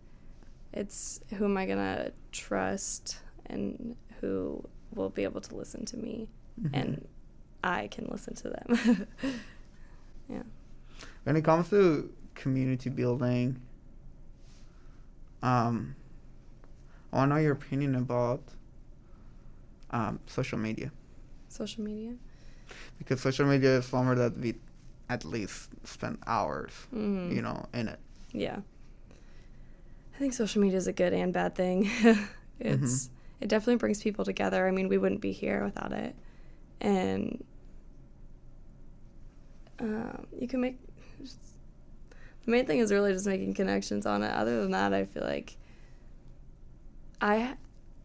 it's 0.72 1.20
who 1.36 1.44
am 1.44 1.56
I 1.56 1.66
gonna 1.66 2.10
trust 2.32 3.18
and 3.46 3.96
who 4.20 4.64
will 4.94 5.10
be 5.10 5.22
able 5.24 5.40
to 5.40 5.54
listen 5.54 5.84
to 5.86 5.96
me, 5.96 6.28
Mhm. 6.60 6.70
and 6.72 7.08
I 7.62 7.86
can 7.88 8.06
listen 8.10 8.34
to 8.34 8.48
them. 8.50 9.06
yeah. 10.28 10.42
when 11.24 11.36
it 11.36 11.44
comes 11.44 11.68
to 11.70 12.10
community 12.34 12.90
building, 12.90 13.60
um, 15.42 15.94
I 17.12 17.16
want 17.18 17.30
to 17.30 17.34
know 17.36 17.40
your 17.40 17.52
opinion 17.52 17.94
about 17.94 18.42
um, 19.90 20.18
social 20.26 20.58
media 20.58 20.90
Social 21.48 21.82
media. 21.82 22.14
because 22.98 23.20
social 23.20 23.46
media 23.46 23.78
is 23.78 23.86
somewhere 23.86 24.14
that 24.16 24.36
we 24.38 24.54
at 25.08 25.24
least 25.24 25.70
spend 25.84 26.18
hours, 26.26 26.72
Mhm. 26.94 27.34
you 27.34 27.40
know, 27.42 27.66
in 27.72 27.88
it. 27.88 27.98
Yeah. 28.32 28.60
I 30.14 30.18
think 30.18 30.32
social 30.34 30.60
media 30.60 30.76
is 30.76 30.86
a 30.86 30.92
good 30.92 31.12
and 31.14 31.32
bad 31.32 31.54
thing. 31.54 31.88
it's 32.60 33.08
it 33.40 33.48
definitely 33.48 33.76
brings 33.76 34.02
people 34.02 34.24
together. 34.24 34.66
I 34.66 34.72
mean, 34.72 34.88
we 34.88 34.98
wouldn't 34.98 35.20
be 35.20 35.32
here 35.32 35.64
without 35.64 35.92
it. 35.92 36.14
And 36.80 37.42
um, 39.80 40.26
you 40.38 40.48
can 40.48 40.60
make 40.60 40.78
the 42.44 42.50
main 42.50 42.66
thing 42.66 42.80
is 42.80 42.90
really 42.92 43.12
just 43.12 43.26
making 43.26 43.54
connections 43.54 44.06
on 44.06 44.22
it. 44.22 44.32
Other 44.32 44.60
than 44.62 44.72
that, 44.72 44.92
I 44.92 45.04
feel 45.04 45.22
like 45.22 45.56
I 47.20 47.54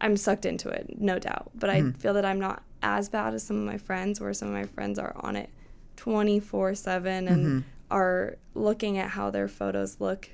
I'm 0.00 0.16
sucked 0.16 0.44
into 0.44 0.68
it, 0.68 1.00
no 1.00 1.18
doubt. 1.18 1.50
But 1.54 1.70
I 1.70 1.80
Mhm. 1.82 1.96
feel 1.96 2.14
that 2.14 2.24
I'm 2.24 2.38
not 2.40 2.62
as 2.82 3.08
bad 3.08 3.32
as 3.34 3.42
some 3.42 3.56
of 3.56 3.64
my 3.64 3.78
friends, 3.78 4.20
where 4.20 4.32
some 4.34 4.48
of 4.48 4.54
my 4.54 4.64
friends 4.66 4.98
are 4.98 5.12
on 5.16 5.36
it 5.36 5.48
24 5.96 6.74
seven 6.74 7.28
and 7.28 7.46
Mhm. 7.46 7.64
are 7.90 8.36
looking 8.54 8.98
at 8.98 9.10
how 9.10 9.30
their 9.30 9.48
photos 9.48 10.00
look 10.00 10.28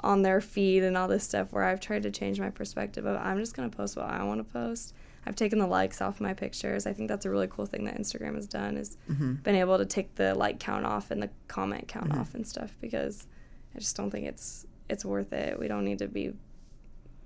on 0.00 0.22
their 0.22 0.40
feed 0.40 0.82
and 0.82 0.96
all 0.96 1.08
this 1.08 1.24
stuff 1.24 1.52
where 1.52 1.64
I've 1.64 1.80
tried 1.80 2.02
to 2.04 2.10
change 2.10 2.40
my 2.40 2.50
perspective 2.50 3.04
of 3.06 3.16
I'm 3.18 3.38
just 3.38 3.54
going 3.54 3.68
to 3.70 3.76
post 3.76 3.96
what 3.96 4.06
I 4.06 4.22
want 4.24 4.46
to 4.46 4.52
post. 4.52 4.94
I've 5.26 5.36
taken 5.36 5.58
the 5.58 5.66
likes 5.66 6.00
off 6.00 6.20
my 6.20 6.32
pictures. 6.32 6.86
I 6.86 6.94
think 6.94 7.08
that's 7.08 7.26
a 7.26 7.30
really 7.30 7.48
cool 7.48 7.66
thing 7.66 7.84
that 7.84 7.98
Instagram 7.98 8.34
has 8.36 8.46
done 8.46 8.76
is 8.78 8.96
Mhm. 9.10 9.42
been 9.42 9.56
able 9.56 9.76
to 9.76 9.84
take 9.84 10.14
the 10.14 10.34
like 10.34 10.58
count 10.58 10.86
off 10.86 11.10
and 11.10 11.22
the 11.22 11.28
comment 11.48 11.86
count 11.88 12.10
Mhm. 12.10 12.20
off 12.20 12.34
and 12.34 12.46
stuff 12.46 12.74
because 12.80 13.26
I 13.74 13.78
just 13.78 13.96
don't 13.96 14.10
think 14.10 14.26
it's 14.26 14.66
it's 14.88 15.04
worth 15.04 15.32
it. 15.32 15.56
We 15.58 15.68
don't 15.68 15.84
need 15.84 15.98
to 16.00 16.08
be 16.08 16.32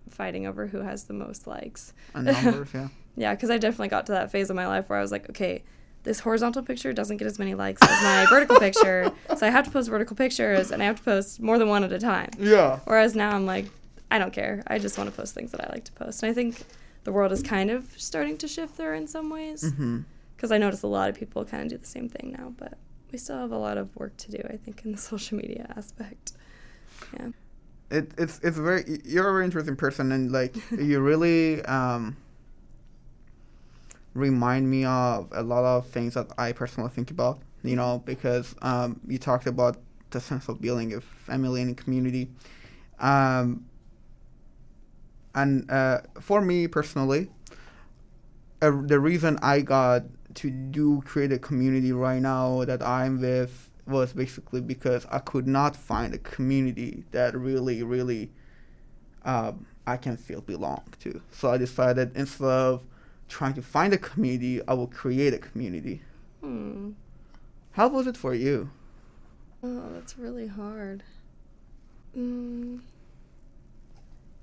fighting 0.09 0.47
over 0.47 0.67
who 0.67 0.79
has 0.79 1.05
the 1.05 1.15
most 1.15 1.47
likes. 1.47 1.93
And 2.15 2.27
numbers, 2.27 2.69
yeah. 2.75 2.89
Yeah, 3.17 3.35
because 3.35 3.51
I 3.51 3.59
definitely 3.59 3.89
got 3.89 4.07
to 4.07 4.13
that 4.13 4.31
phase 4.31 4.51
of 4.51 4.57
my 4.57 4.67
life 4.67 4.89
where 4.89 4.99
I 4.99 5.03
was 5.03 5.13
like, 5.13 5.31
okay, 5.31 5.63
this 6.03 6.21
horizontal 6.21 6.63
picture 6.63 6.93
doesn't 6.93 7.17
get 7.17 7.27
as 7.27 7.39
many 7.39 7.55
likes 7.55 7.81
as 7.83 8.03
my 8.03 8.27
vertical 8.31 8.59
picture, 8.59 9.11
so 9.37 9.47
I 9.47 9.51
have 9.51 9.65
to 9.65 9.71
post 9.71 9.89
vertical 9.89 10.17
pictures 10.17 10.71
and 10.71 10.83
I 10.83 10.87
have 10.87 10.97
to 10.97 11.03
post 11.03 11.41
more 11.41 11.59
than 11.59 11.69
one 11.69 11.85
at 11.85 11.93
a 11.93 11.99
time. 11.99 12.31
Yeah. 12.39 12.81
Whereas 12.85 13.15
now 13.15 13.35
I'm 13.35 13.47
like, 13.47 13.67
I 14.11 14.19
don't 14.19 14.33
care. 14.33 14.63
I 14.67 14.79
just 14.79 14.99
want 14.99 15.11
to 15.11 15.17
post 15.17 15.35
things 15.35 15.51
that 15.53 15.65
I 15.65 15.73
like 15.73 15.85
to 15.85 15.93
post. 15.93 16.23
And 16.23 16.31
I 16.31 16.35
think 16.35 16.63
the 17.05 17.13
world 17.13 17.33
is 17.33 17.43
kind 17.43 17.71
of 17.71 17.87
starting 17.97 18.37
to 18.39 18.49
shift 18.49 18.77
there 18.77 18.95
in 18.95 19.07
some 19.07 19.31
ways 19.31 19.65
mm-hmm. 19.65 20.01
because 20.37 20.53
I 20.53 20.59
notice 20.59 20.83
a 20.83 20.87
lot 20.87 21.09
of 21.09 21.17
people 21.17 21.45
kind 21.45 21.63
of 21.63 21.69
do 21.71 21.79
the 21.79 21.87
same 21.87 22.09
thing 22.09 22.35
now, 22.39 22.53
but 22.57 22.79
we 23.11 23.19
still 23.19 23.39
have 23.39 23.53
a 23.53 23.59
lot 23.59 23.79
of 23.79 23.95
work 23.97 24.17
to 24.19 24.31
do, 24.31 24.41
I 24.51 24.57
think, 24.57 24.85
in 24.85 24.93
the 24.93 24.99
social 25.13 25.39
media 25.39 25.73
aspect. 25.77 26.33
Yeah. 27.15 27.29
It, 27.91 28.13
it's 28.19 28.41
it's 28.43 28.57
very 28.57 29.01
you're 29.05 29.29
a 29.29 29.33
very 29.33 29.45
interesting 29.45 29.77
person 29.77 30.11
and 30.13 30.33
like 30.33 30.57
you 30.71 31.01
really 31.01 31.63
um 31.65 32.17
remind 34.15 34.71
me 34.71 34.85
of 34.85 35.29
a 35.33 35.43
lot 35.43 35.65
of 35.65 35.87
things 35.89 36.15
that 36.15 36.29
I 36.39 36.53
personally 36.53 36.91
think 36.91 37.11
about 37.11 37.41
you 37.63 37.77
know 37.77 38.03
because 38.05 38.55
um 38.63 39.01
you 39.07 39.19
talked 39.19 39.47
about 39.47 39.77
the 40.11 40.21
sense 40.21 40.49
of 40.49 40.61
building 40.61 40.93
of 40.93 41.05
family 41.05 41.63
and 41.63 41.77
community. 41.77 42.31
Um 43.01 43.67
and 45.35 45.71
uh 45.71 46.01
for 46.21 46.41
me 46.41 46.67
personally 46.69 47.29
uh, 48.63 48.73
the 48.87 48.99
reason 48.99 49.39
I 49.43 49.61
got 49.61 50.05
to 50.35 50.51
do 50.51 51.03
create 51.05 51.33
a 51.33 51.39
community 51.39 51.93
right 51.93 52.21
now 52.21 52.65
that 52.65 52.83
I'm 52.83 53.21
with 53.21 53.71
was 53.87 54.13
basically 54.13 54.61
because 54.61 55.07
I 55.11 55.19
could 55.19 55.47
not 55.47 55.77
find 55.77 56.15
a 56.15 56.19
community 56.19 57.05
that 57.11 57.37
really, 57.37 57.83
really 57.83 58.31
um, 59.25 59.67
I 59.87 59.97
can 59.97 60.17
feel 60.17 60.41
belong 60.41 60.85
to. 61.01 61.21
So 61.33 61.51
I 61.51 61.59
decided 61.59 62.17
instead 62.17 62.47
of 62.47 62.83
trying 63.29 63.55
to 63.55 63.63
find 63.63 63.93
a 63.93 63.99
community, 63.99 64.61
I 64.67 64.75
will 64.75 64.87
create 64.87 65.35
a 65.35 65.39
community. 65.39 66.03
Hmm. 66.41 66.93
How 67.73 67.89
was 67.89 68.07
it 68.07 68.17
for 68.17 68.35
you? 68.35 68.71
Oh, 69.63 69.83
that's 69.93 70.19
really 70.19 70.47
hard. 70.47 71.03
Mm, 72.17 72.81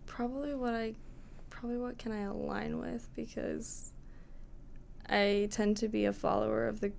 probably 0.06 0.54
what 0.54 0.74
I, 0.74 0.96
probably 1.50 1.78
what 1.78 1.98
can 1.98 2.12
I 2.12 2.24
align 2.24 2.80
with 2.80 3.08
because 3.16 3.94
I 5.08 5.48
tend 5.52 5.78
to 5.78 5.88
be 5.88 6.06
a 6.06 6.14
follower 6.14 6.68
of 6.68 6.82
the. 6.82 6.92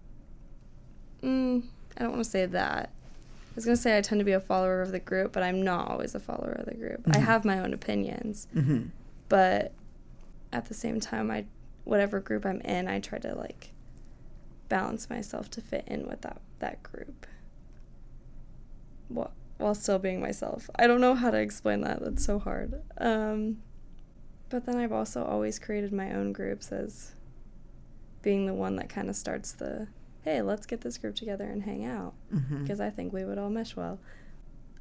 Mm, 1.22 1.64
I 1.96 2.02
don't 2.02 2.12
want 2.12 2.24
to 2.24 2.31
say 2.31 2.46
that. 2.46 2.90
I 2.90 3.55
was 3.55 3.64
gonna 3.66 3.76
say 3.76 3.98
I 3.98 4.00
tend 4.00 4.18
to 4.20 4.24
be 4.24 4.33
a 4.33 4.40
follower 4.40 4.81
of 4.81 4.92
the 4.92 4.98
group, 4.98 5.33
but 5.33 5.42
I'm 5.42 5.61
not 5.62 5.90
always 5.90 6.14
a 6.14 6.20
follower 6.20 6.52
of 6.52 6.64
the 6.66 6.74
group. 6.74 7.02
I 7.09 7.18
Mhm. 7.18 7.22
have 7.24 7.44
my 7.44 7.59
own 7.61 7.74
opinions, 7.74 8.46
Mm-hmm. 8.55 8.87
but 9.28 9.72
at 10.52 10.66
the 10.66 10.74
same 10.74 11.00
time, 11.00 11.31
I 11.31 11.44
whatever 11.85 12.18
group 12.20 12.46
I'm 12.46 12.61
in, 12.62 12.88
I 12.88 13.00
try 13.00 13.18
to 13.18 13.35
like 13.35 13.72
balance 14.70 15.11
myself 15.11 15.50
to 15.50 15.61
fit 15.61 15.85
in 15.87 16.07
with 16.09 16.22
that 16.22 16.40
that 16.61 16.83
group. 16.83 17.26
While, 19.09 19.33
while 19.59 19.74
still 19.74 19.98
being 19.98 20.20
myself. 20.20 20.70
I 20.76 20.87
don't 20.87 21.00
know 21.00 21.14
how 21.14 21.31
to 21.31 21.38
explain 21.38 21.83
that. 21.83 22.00
That's 22.02 22.24
so 22.24 22.38
hard. 22.38 22.81
Um, 22.98 23.59
but 24.48 24.64
then 24.64 24.76
I've 24.76 24.92
also 24.92 25.24
always 25.24 25.59
created 25.59 25.92
my 25.92 26.12
own 26.12 26.33
groups 26.33 26.72
as 26.72 27.12
being 28.22 28.46
the 28.46 28.55
one 28.55 28.76
that 28.76 28.88
kind 28.88 29.11
of 29.11 29.16
starts 29.16 29.52
the 29.52 29.88
hey, 30.22 30.40
let's 30.42 30.66
get 30.66 30.80
this 30.82 30.98
group 30.98 31.14
together 31.16 31.44
and 31.44 31.62
hang 31.64 31.85
out 31.85 32.14
Mm-hmm. 32.35 32.62
because 32.62 32.80
I 32.80 32.90
think 32.90 33.12
we 33.12 33.24
would 33.24 33.38
all 33.38 33.50
mesh 33.50 33.74
well. 33.76 33.98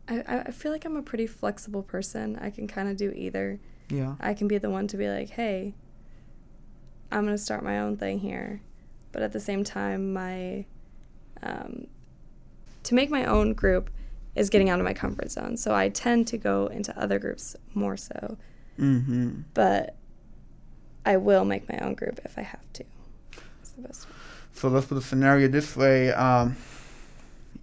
I, 0.08 0.44
I 0.48 0.52
feel 0.52 0.72
like 0.72 0.84
I'm 0.86 0.96
a 0.98 1.02
pretty 1.04 1.28
flexible 1.28 1.84
person. 1.84 2.38
I 2.42 2.50
can 2.50 2.68
kind 2.68 2.90
of 2.90 2.98
do 2.98 3.12
either. 3.12 3.60
yeah. 3.90 4.16
I 4.20 4.34
can 4.34 4.48
be 4.48 4.58
the 4.58 4.70
one 4.70 4.88
to 4.88 4.98
be 4.98 5.08
like, 5.10 5.30
hey, 5.32 5.74
I'm 7.12 7.24
going 7.26 7.36
to 7.38 7.42
start 7.42 7.64
my 7.64 7.80
own 7.80 7.98
thing 7.98 8.20
here. 8.20 8.62
But 9.12 9.22
at 9.22 9.32
the 9.32 9.40
same 9.40 9.64
time, 9.64 10.14
my, 10.14 10.66
um, 11.44 11.88
to 12.84 12.96
make 12.96 13.10
my 13.10 13.26
own 13.26 13.54
group 13.54 13.90
is 14.36 14.50
getting 14.50 14.70
out 14.70 14.80
of 14.80 14.86
my 14.86 14.94
comfort 14.94 15.30
zone. 15.32 15.58
So 15.58 15.74
I 15.74 15.90
tend 15.90 16.28
to 16.28 16.38
go 16.38 16.68
into 16.68 16.98
other 17.00 17.20
groups 17.20 17.56
more 17.74 17.98
so. 17.98 18.38
Mm-hmm. 18.80 19.42
But 19.54 19.96
I 21.06 21.18
will 21.18 21.46
make 21.46 21.68
my 21.70 21.78
own 21.80 21.94
group 21.96 22.20
if 22.26 22.38
I 22.38 22.42
have 22.42 22.72
to. 22.74 22.84
It's 23.62 23.72
the 23.72 23.82
best 23.82 24.08
way. 24.10 24.16
So 24.54 24.68
let's 24.70 24.86
put 24.88 24.96
the 24.96 25.02
scenario 25.02 25.48
this 25.48 25.76
way. 25.76 26.12
Um, 26.14 26.56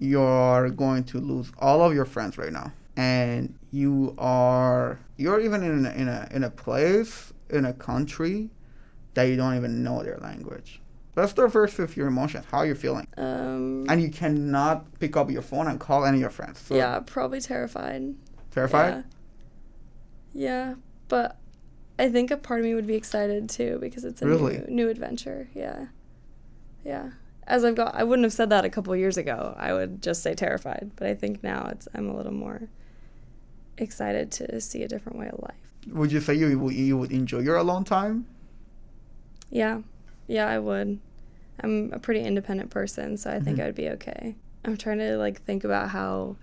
you're 0.01 0.71
going 0.71 1.05
to 1.05 1.19
lose 1.21 1.51
all 1.59 1.83
of 1.83 1.95
your 1.95 2.05
friends 2.05 2.39
right 2.39 2.53
now, 2.53 2.73
and 2.97 3.55
you 3.73 4.15
are 4.19 4.99
you're 5.17 5.41
even 5.41 5.63
in 5.63 5.87
a, 5.87 5.91
in 5.91 6.09
a 6.09 6.29
in 6.33 6.45
a 6.45 6.51
place 6.51 7.33
in 7.51 7.65
a 7.65 7.73
country 7.73 8.51
that 9.15 9.25
you 9.25 9.37
don't 9.37 9.57
even 9.57 9.83
know 9.83 10.03
their 10.03 10.19
language. 10.19 10.81
Let's 11.17 11.33
start 11.33 11.51
first 11.53 11.79
with 11.79 11.97
your 11.97 12.07
emotions. 12.07 12.45
How 12.51 12.63
you're 12.63 12.77
feeling, 12.77 13.09
Um, 13.17 13.87
and 13.89 14.01
you 14.01 14.09
cannot 14.11 14.87
pick 15.01 15.17
up 15.17 15.31
your 15.31 15.43
phone 15.43 15.67
and 15.67 15.81
call 15.81 16.05
any 16.05 16.19
of 16.19 16.21
your 16.21 16.31
friends. 16.31 16.61
So 16.61 16.77
yeah, 16.77 17.01
probably 17.05 17.41
terrified. 17.41 18.15
terrified. 18.53 19.05
Yeah. 20.33 20.69
yeah, 20.69 20.75
but 21.09 21.37
I 21.99 22.09
think 22.09 22.31
a 22.31 22.37
part 22.37 22.61
of 22.61 22.67
me 22.67 22.75
would 22.75 22.87
be 22.87 22.95
excited 22.95 23.49
too 23.49 23.79
because 23.81 24.05
it's 24.05 24.23
a 24.23 24.27
Really? 24.27 24.59
new, 24.59 24.67
new 24.85 24.89
adventure. 24.89 25.49
Yeah, 25.55 25.87
yeah. 26.85 27.11
As 27.47 27.65
I've 27.65 27.77
got, 27.77 27.95
I 27.95 28.05
wouldn't 28.05 28.25
have 28.25 28.33
said 28.33 28.51
that 28.51 28.65
a 28.67 28.69
couple 28.71 28.95
years 28.95 29.17
ago. 29.17 29.55
I 29.59 29.73
would 29.73 30.03
just 30.03 30.23
say 30.23 30.35
terrified. 30.35 30.91
But 30.97 31.07
I 31.09 31.15
think 31.15 31.43
now 31.43 31.69
it's 31.73 31.89
I'm 31.95 32.09
a 32.09 32.15
little 32.17 32.33
more 32.33 32.69
excited 33.79 34.31
to 34.33 34.61
see 34.61 34.83
a 34.83 34.89
different 34.89 35.19
way 35.19 35.29
of 35.29 35.39
life. 35.41 35.95
Would 35.95 36.13
you 36.13 36.21
say 36.21 36.35
you 36.35 36.59
would- 36.59 36.75
you 36.75 36.99
would 36.99 37.13
enjoy 37.13 37.39
your 37.39 37.57
alone 37.57 37.85
time? 37.85 38.27
Yeah, 39.51 39.81
yeah, 40.27 40.47
I 40.47 40.59
would. 40.59 40.99
I'm 41.63 41.91
a 41.93 41.99
pretty 41.99 42.21
independent 42.21 42.71
person, 42.71 43.17
so 43.17 43.31
I 43.31 43.41
think 43.41 43.57
Mhm. 43.59 43.63
I 43.63 43.67
would 43.67 43.75
be 43.75 43.89
okay. 43.91 44.35
I'm 44.65 44.77
trying 44.77 44.99
to 44.99 45.17
like 45.17 45.43
think 45.43 45.65
about 45.65 45.91
how 45.91 46.37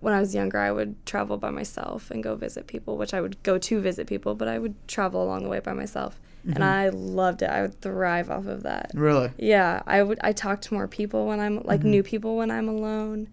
when 0.00 0.14
I 0.14 0.20
was 0.20 0.34
younger 0.34 0.56
I 0.58 0.72
would 0.72 0.94
travel 1.04 1.36
by 1.36 1.50
myself 1.50 2.10
and 2.10 2.22
go 2.22 2.34
visit 2.34 2.66
people, 2.66 2.96
which 2.96 3.12
I 3.12 3.20
would 3.20 3.42
go 3.42 3.58
to 3.58 3.80
visit 3.80 4.06
people, 4.06 4.34
but 4.34 4.48
I 4.48 4.58
would 4.58 4.74
travel 4.88 5.22
along 5.22 5.42
the 5.42 5.50
way 5.50 5.60
by 5.60 5.74
myself. 5.74 6.18
Mhm. 6.46 6.54
And 6.54 6.64
I 6.64 6.88
loved 6.88 7.42
it. 7.42 7.50
I 7.50 7.62
would 7.62 7.80
thrive 7.80 8.30
off 8.30 8.46
of 8.46 8.62
that. 8.62 8.92
Really? 8.94 9.30
Yeah, 9.38 9.82
I 9.86 10.02
would 10.02 10.18
I 10.22 10.32
talk 10.32 10.60
to 10.62 10.74
more 10.74 10.88
people 10.88 11.26
when 11.26 11.38
I'm 11.40 11.62
like 11.64 11.80
Mhm. 11.80 11.84
new 11.90 12.02
people 12.02 12.36
when 12.36 12.50
I'm 12.50 12.68
alone 12.68 13.28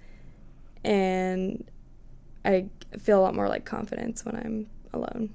and 0.83 1.63
I 2.45 2.67
feel 2.99 3.19
a 3.19 3.23
lot 3.23 3.35
more 3.35 3.47
like 3.49 3.65
confidence 3.65 4.25
when 4.25 4.35
I'm 4.35 4.67
alone. 4.93 5.29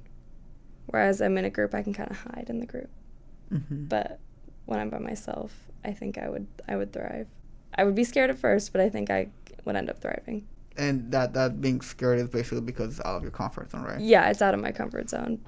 Whereas 0.87 1.21
I'm 1.23 1.37
in 1.39 1.45
a 1.45 1.51
group 1.51 1.75
I 1.75 1.83
can 1.83 1.93
kind 1.95 2.11
of 2.11 2.17
hide 2.19 2.47
in 2.49 2.59
the 2.61 2.67
group 2.67 2.91
Mm-hmm. 3.53 3.85
but 3.85 4.19
when 4.65 4.79
I'm 4.81 4.89
by 4.89 4.99
myself, 4.99 5.53
I 5.85 5.93
think 5.93 6.17
I 6.17 6.29
would 6.31 6.47
I 6.69 6.77
would 6.77 6.93
thrive. 6.93 7.27
I 7.75 7.85
would 7.85 7.95
be 7.95 8.05
scared 8.05 8.31
at 8.31 8.39
first, 8.39 8.73
but 8.73 8.81
I 8.81 8.89
think 8.89 9.11
I 9.11 9.29
would 9.65 9.77
end 9.77 9.91
up 9.91 10.01
thriving. 10.01 10.47
And 10.77 11.13
that 11.13 11.35
that 11.35 11.61
being 11.61 11.81
scared 11.83 12.19
is 12.19 12.29
basically 12.29 12.61
because 12.63 12.91
it's 12.99 13.07
out 13.07 13.17
of 13.17 13.23
your 13.23 13.31
comfort 13.31 13.71
zone, 13.71 13.83
right? 13.83 14.01
Yeah, 14.01 14.31
it's 14.31 14.41
out 14.41 14.55
of 14.55 14.61
my 14.61 14.73
comfort 14.73 15.11
zone. 15.11 15.41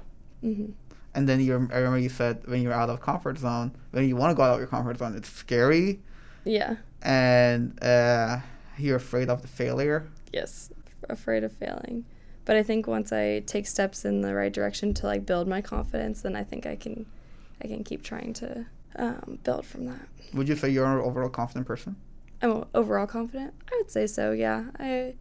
And 1.15 1.29
then 1.29 1.41
you, 1.41 1.55
I 1.73 1.77
remember 1.79 1.99
you 1.99 2.09
said 2.09 2.43
when 2.47 2.63
you're 2.63 2.73
out 2.73 2.91
of 2.91 3.01
comfort 3.01 3.39
zone, 3.39 3.73
when 3.93 4.09
you 4.09 4.17
want 4.17 4.31
to 4.33 4.35
go 4.35 4.43
out 4.43 4.55
of 4.55 4.59
your 4.59 4.67
comfort 4.67 4.99
zone, 4.99 5.15
it's 5.17 5.29
scary, 5.29 6.01
Yeah. 6.45 6.77
and 7.03 7.79
uh, 7.83 8.39
you're 8.79 8.97
afraid 8.97 9.29
of 9.29 9.43
the 9.43 9.49
failure. 9.49 10.09
Yes. 10.33 10.71
Afraid 11.09 11.45
of 11.45 11.53
failing. 11.53 12.05
But 12.45 12.57
I 12.57 12.63
think 12.63 12.87
once 12.87 13.13
I 13.13 13.41
take 13.47 13.67
steps 13.67 14.05
in 14.05 14.21
the 14.23 14.35
right 14.35 14.53
direction 14.53 14.93
to 14.95 15.07
like 15.07 15.25
build 15.25 15.47
my 15.49 15.61
confidence, 15.61 16.23
then 16.23 16.35
I 16.35 16.43
think 16.45 16.67
I 16.67 16.77
can, 16.77 17.07
I 17.63 17.69
can 17.69 17.85
keep 17.85 18.03
trying 18.03 18.33
to 18.35 18.67
um, 18.97 19.39
build 19.45 19.65
from 19.67 19.87
that. 19.87 20.09
Would 20.35 20.49
you 20.49 20.57
say 20.57 20.69
you're 20.69 20.85
an 20.85 20.99
overall 21.05 21.29
confident 21.29 21.67
person? 21.67 21.97
I'm 22.43 22.65
overall 22.75 23.07
confident. 23.07 23.55
I 23.73 23.77
would 23.79 23.91
say 23.91 24.07
so. 24.07 24.33
Yeah. 24.33 24.65
I, 24.79 25.15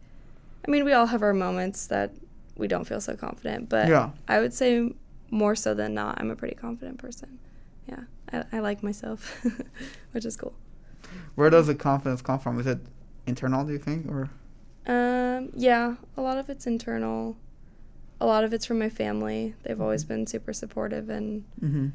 I 0.66 0.70
mean, 0.70 0.84
we 0.84 0.92
all 0.92 1.06
have 1.06 1.22
our 1.22 1.32
moments 1.32 1.86
that 1.86 2.12
we 2.56 2.66
don't 2.68 2.84
feel 2.84 3.00
so 3.00 3.14
confident, 3.16 3.68
but 3.68 3.88
yeah. 3.88 4.10
I 4.28 4.40
would 4.40 4.52
say 4.52 4.92
more 5.30 5.54
so 5.54 5.74
than 5.74 5.94
not, 5.94 6.20
I'm 6.20 6.30
a 6.30 6.36
pretty 6.36 6.54
confident 6.54 6.98
person. 6.98 7.38
Yeah. 7.88 8.04
I, 8.32 8.44
I 8.52 8.58
like 8.60 8.82
myself, 8.82 9.44
which 10.12 10.24
is 10.24 10.36
cool. 10.36 10.54
Where 11.34 11.50
does 11.50 11.66
the 11.66 11.74
confidence 11.74 12.22
come 12.22 12.38
from? 12.38 12.58
Is 12.60 12.66
it 12.66 12.78
internal? 13.26 13.64
Do 13.64 13.72
you 13.72 13.78
think, 13.78 14.06
or 14.08 14.30
Um, 14.86 15.50
yeah, 15.54 15.96
a 16.16 16.22
lot 16.22 16.38
of 16.38 16.48
it's 16.48 16.66
internal. 16.66 17.36
A 18.20 18.26
lot 18.26 18.44
of 18.44 18.52
it's 18.52 18.64
from 18.64 18.78
my 18.78 18.88
family. 18.88 19.54
They've 19.62 19.80
always 19.80 20.04
been 20.04 20.26
super 20.26 20.52
supportive 20.52 21.08
and 21.08 21.44
mm-hmm. 21.60 21.88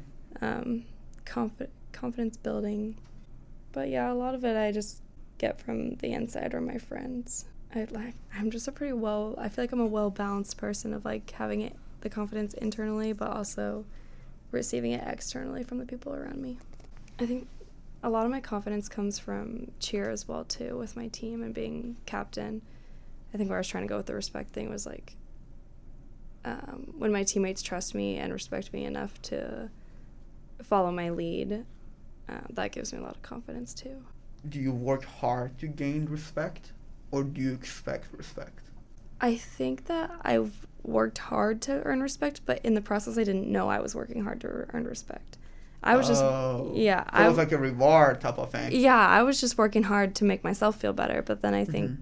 um, 0.44 0.84
confi- 1.24 1.68
confidence 1.92 2.36
building. 2.36 2.96
But 3.72 3.88
yeah, 3.88 4.12
a 4.12 4.14
lot 4.14 4.34
of 4.34 4.44
it 4.44 4.56
I 4.56 4.72
just 4.72 5.02
get 5.38 5.60
from 5.60 5.94
the 5.96 6.12
inside 6.12 6.54
or 6.54 6.60
my 6.60 6.78
friends. 6.78 7.46
I 7.74 7.86
like 7.90 8.14
I'm 8.34 8.50
just 8.50 8.66
a 8.66 8.72
pretty 8.72 8.92
well 8.92 9.36
I 9.38 9.48
feel 9.48 9.62
like 9.62 9.72
I'm 9.72 9.80
a 9.80 9.86
well 9.86 10.10
balanced 10.10 10.56
person 10.56 10.92
of 10.92 11.04
like 11.04 11.30
having 11.30 11.60
it 11.60 11.76
the 12.00 12.10
confidence 12.10 12.54
internally 12.54 13.12
but 13.12 13.28
also 13.28 13.84
receiving 14.50 14.92
it 14.92 15.02
externally 15.06 15.62
from 15.62 15.78
the 15.78 15.86
people 15.86 16.12
around 16.14 16.40
me. 16.40 16.58
I 17.18 17.26
think 17.26 17.46
a 18.02 18.08
lot 18.08 18.24
of 18.24 18.30
my 18.30 18.40
confidence 18.40 18.88
comes 18.88 19.18
from 19.18 19.70
cheer 19.78 20.08
as 20.10 20.26
well 20.26 20.44
too 20.44 20.76
with 20.78 20.96
my 20.96 21.08
team 21.08 21.42
and 21.42 21.54
being 21.54 21.96
captain. 22.06 22.62
I 23.32 23.36
think 23.36 23.48
where 23.48 23.58
I 23.58 23.60
was 23.60 23.68
trying 23.68 23.84
to 23.84 23.88
go 23.88 23.98
with 23.98 24.06
the 24.06 24.14
respect 24.14 24.50
thing 24.50 24.70
was 24.70 24.86
like 24.86 25.16
um, 26.44 26.94
when 26.96 27.12
my 27.12 27.22
teammates 27.22 27.62
trust 27.62 27.94
me 27.94 28.16
and 28.16 28.32
respect 28.32 28.72
me 28.72 28.84
enough 28.86 29.20
to 29.22 29.70
follow 30.62 30.90
my 30.90 31.10
lead, 31.10 31.64
uh, 32.28 32.40
that 32.50 32.72
gives 32.72 32.92
me 32.92 32.98
a 32.98 33.02
lot 33.02 33.16
of 33.16 33.22
confidence 33.22 33.74
too. 33.74 34.02
do 34.48 34.58
you 34.58 34.72
work 34.72 35.04
hard 35.04 35.58
to 35.58 35.66
gain 35.66 36.06
respect, 36.06 36.72
or 37.10 37.22
do 37.24 37.40
you 37.42 37.52
expect 37.52 38.06
respect? 38.16 38.70
I 39.20 39.36
think 39.36 39.84
that 39.86 40.10
I've 40.22 40.66
worked 40.82 41.18
hard 41.18 41.60
to 41.62 41.82
earn 41.84 42.00
respect, 42.02 42.40
but 42.46 42.60
in 42.64 42.74
the 42.74 42.80
process, 42.80 43.18
I 43.18 43.24
didn't 43.24 43.48
know 43.50 43.68
I 43.68 43.80
was 43.80 43.94
working 43.94 44.24
hard 44.24 44.40
to 44.42 44.66
earn 44.72 44.84
respect. 44.84 45.36
I 45.82 45.96
was 45.96 46.06
just, 46.08 46.22
Oh. 46.22 46.72
yeah, 46.74 47.04
So 47.16 47.24
it 47.24 47.28
was 47.28 47.38
like 47.38 47.52
a 47.52 47.58
reward 47.58 48.20
type 48.20 48.38
of 48.38 48.50
thing. 48.50 48.72
yeah, 48.72 48.98
I 48.98 49.22
was 49.22 49.40
just 49.40 49.56
working 49.56 49.84
hard 49.84 50.14
to 50.16 50.24
make 50.24 50.44
myself 50.44 50.76
feel 50.76 50.92
better. 50.92 51.22
But 51.22 51.40
then 51.42 51.54
I 51.54 51.64
think 51.64 51.90
Mhm. 51.90 51.96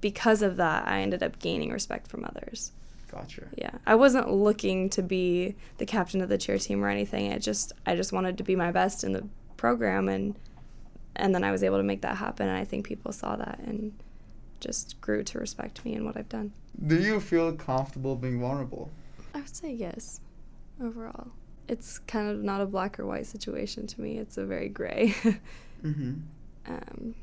because 0.00 0.42
of 0.42 0.56
that, 0.56 0.86
I 0.88 1.00
ended 1.00 1.22
up 1.22 1.38
gaining 1.38 1.70
respect 1.70 2.08
from 2.08 2.24
others. 2.24 2.72
Gotcha. 3.10 3.42
Yeah, 3.56 3.70
I 3.86 3.94
wasn't 3.96 4.30
looking 4.32 4.88
to 4.90 5.02
be 5.02 5.54
the 5.78 5.86
captain 5.86 6.20
of 6.20 6.28
the 6.28 6.38
cheer 6.38 6.58
team 6.58 6.84
or 6.84 6.88
anything. 6.88 7.26
It 7.26 7.40
just, 7.40 7.72
I 7.86 7.94
just 7.96 8.12
wanted 8.12 8.36
to 8.38 8.44
be 8.44 8.54
my 8.56 8.70
best 8.72 9.04
in 9.04 9.12
the 9.12 9.26
program, 9.56 10.08
and 10.08 10.34
and 11.16 11.34
then 11.34 11.42
I 11.42 11.50
was 11.50 11.62
able 11.64 11.76
to 11.76 11.82
make 11.82 12.02
that 12.02 12.16
happen. 12.18 12.48
And 12.48 12.56
I 12.56 12.64
think 12.64 12.86
people 12.86 13.10
saw 13.12 13.34
that 13.36 13.58
and 13.66 13.92
just 14.60 15.00
grew 15.00 15.22
to 15.24 15.38
respect 15.40 15.84
me 15.84 15.94
and 15.94 16.04
what 16.06 16.16
I've 16.16 16.28
done. 16.28 16.52
Do 16.86 16.96
you 17.00 17.20
feel 17.20 17.52
comfortable 17.52 18.16
being 18.16 18.40
vulnerable? 18.40 18.90
I 19.34 19.38
would 19.38 19.54
say 19.54 19.72
yes, 19.72 20.20
overall. 20.82 21.28
It's 21.68 21.98
kind 22.00 22.28
of 22.28 22.42
not 22.42 22.60
a 22.60 22.66
black 22.66 22.98
or 22.98 23.06
white 23.06 23.26
situation 23.26 23.86
to 23.86 24.00
me. 24.00 24.18
It's 24.18 24.38
a 24.38 24.44
very 24.44 24.68
gray. 24.68 25.14
Mm-hmm. 25.82 26.12
um, 26.70 27.14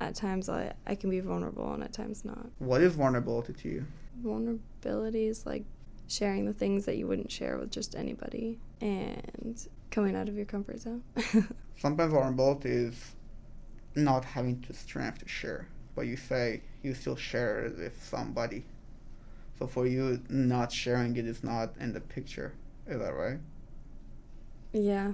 at 0.00 0.14
times 0.14 0.48
I, 0.48 0.72
I 0.86 0.94
can 0.94 1.10
be 1.10 1.20
vulnerable 1.20 1.72
and 1.74 1.82
at 1.82 1.92
times 1.92 2.24
not. 2.24 2.46
What 2.58 2.80
is 2.80 2.94
vulnerability 2.94 3.52
to 3.52 3.68
you? 3.68 3.86
Vulnerability 4.22 5.26
is 5.26 5.44
like 5.44 5.64
sharing 6.06 6.46
the 6.46 6.52
things 6.54 6.86
that 6.86 6.96
you 6.96 7.06
wouldn't 7.06 7.30
share 7.30 7.58
with 7.58 7.70
just 7.70 7.94
anybody 7.94 8.58
and 8.80 9.66
coming 9.90 10.16
out 10.16 10.28
of 10.28 10.36
your 10.36 10.46
comfort 10.46 10.80
zone. 10.80 11.02
Sometimes 11.76 12.12
vulnerability 12.12 12.70
is 12.70 13.14
not 13.94 14.24
having 14.24 14.64
the 14.66 14.74
strength 14.74 15.18
to 15.18 15.28
share, 15.28 15.68
but 15.94 16.06
you 16.06 16.16
say 16.16 16.62
you 16.82 16.94
still 16.94 17.16
share 17.16 17.64
it 17.66 17.76
with 17.78 18.02
somebody. 18.02 18.64
So 19.58 19.66
for 19.66 19.86
you, 19.86 20.20
not 20.28 20.72
sharing 20.72 21.16
it 21.16 21.26
is 21.26 21.42
not 21.42 21.74
in 21.80 21.92
the 21.92 22.00
picture. 22.00 22.52
Is 22.86 22.98
that 22.98 23.14
right? 23.14 23.38
yeah. 24.72 25.12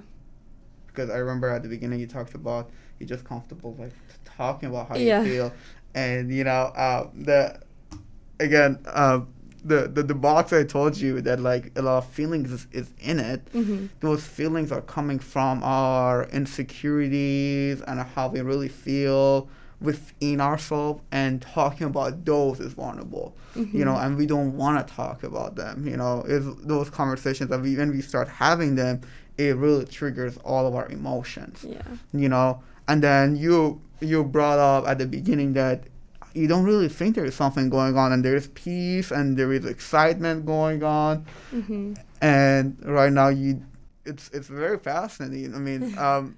Because 0.87 1.09
I 1.09 1.17
remember 1.17 1.49
at 1.49 1.63
the 1.63 1.69
beginning 1.69 1.99
you 1.99 2.07
talked 2.07 2.35
about 2.35 2.69
you're 2.99 3.07
just 3.07 3.25
comfortable 3.25 3.75
like 3.79 3.91
talking 4.25 4.69
about 4.69 4.89
how 4.89 4.95
Yeah. 4.95 5.21
you 5.23 5.29
feel, 5.29 5.53
and 5.93 6.31
you 6.33 6.43
know 6.43 6.71
uh, 6.75 7.09
the 7.13 7.59
again 8.39 8.79
uh, 8.85 9.21
the, 9.63 9.87
the 9.87 10.03
the 10.03 10.13
box 10.15 10.53
I 10.53 10.63
told 10.63 10.97
you 10.97 11.21
that 11.21 11.39
like 11.39 11.71
a 11.77 11.81
lot 11.81 11.97
of 11.99 12.07
feelings 12.09 12.51
is, 12.51 12.67
is 12.71 12.93
in 12.99 13.19
it. 13.19 13.47
hmm 13.51 13.87
those 14.01 14.25
feelings 14.25 14.71
are 14.71 14.81
coming 14.81 15.19
from 15.19 15.63
our 15.63 16.25
insecurities 16.29 17.81
and 17.81 17.99
how 18.01 18.27
we 18.29 18.41
really 18.41 18.67
feel 18.69 19.47
within 19.81 20.39
ourselves 20.41 21.01
and 21.11 21.41
talking 21.41 21.85
about 21.87 22.23
those 22.25 22.59
is 22.59 22.73
vulnerable 22.73 23.35
you 23.55 23.85
know 23.85 23.95
and 23.97 24.17
we 24.17 24.25
don't 24.25 24.55
want 24.57 24.75
to 24.85 24.93
talk 24.93 25.23
about 25.23 25.55
them 25.55 25.87
you 25.87 25.95
know 25.97 26.21
is 26.27 26.45
those 26.57 26.89
conversations 26.89 27.49
that 27.49 27.61
we 27.61 27.75
when 27.75 27.91
we 27.91 28.01
start 28.01 28.27
having 28.27 28.75
them 28.75 29.01
it 29.37 29.55
really 29.57 29.85
triggers 29.85 30.37
all 30.37 30.65
of 30.67 30.75
our 30.75 30.87
emotions 30.89 31.65
Yeah. 31.67 31.81
you 32.13 32.29
know? 32.29 32.61
And 32.87 33.01
then 33.03 33.35
you 33.35 33.81
you 33.99 34.23
brought 34.23 34.59
up 34.59 34.87
at 34.87 34.97
the 34.97 35.05
beginning 35.07 35.53
that 35.53 35.83
you 36.33 36.47
don't 36.47 36.63
really 36.65 36.87
think 36.89 37.15
there 37.15 37.25
is 37.25 37.33
something 37.35 37.69
going 37.69 37.97
on 37.97 38.11
and 38.13 38.23
there 38.23 38.35
is 38.35 38.47
peace 38.49 39.09
and 39.11 39.35
there 39.37 39.51
is 39.53 39.65
excitement 39.65 40.45
going 40.45 40.83
on. 40.83 41.25
Hmm 41.51 41.93
and 42.21 42.77
right 42.85 43.11
now 43.11 43.27
you 43.29 43.61
it's 44.05 44.29
it's 44.29 44.47
very 44.47 44.77
fascinating. 44.79 45.53
I 45.53 45.59
mean 45.59 45.97
um 46.07 46.35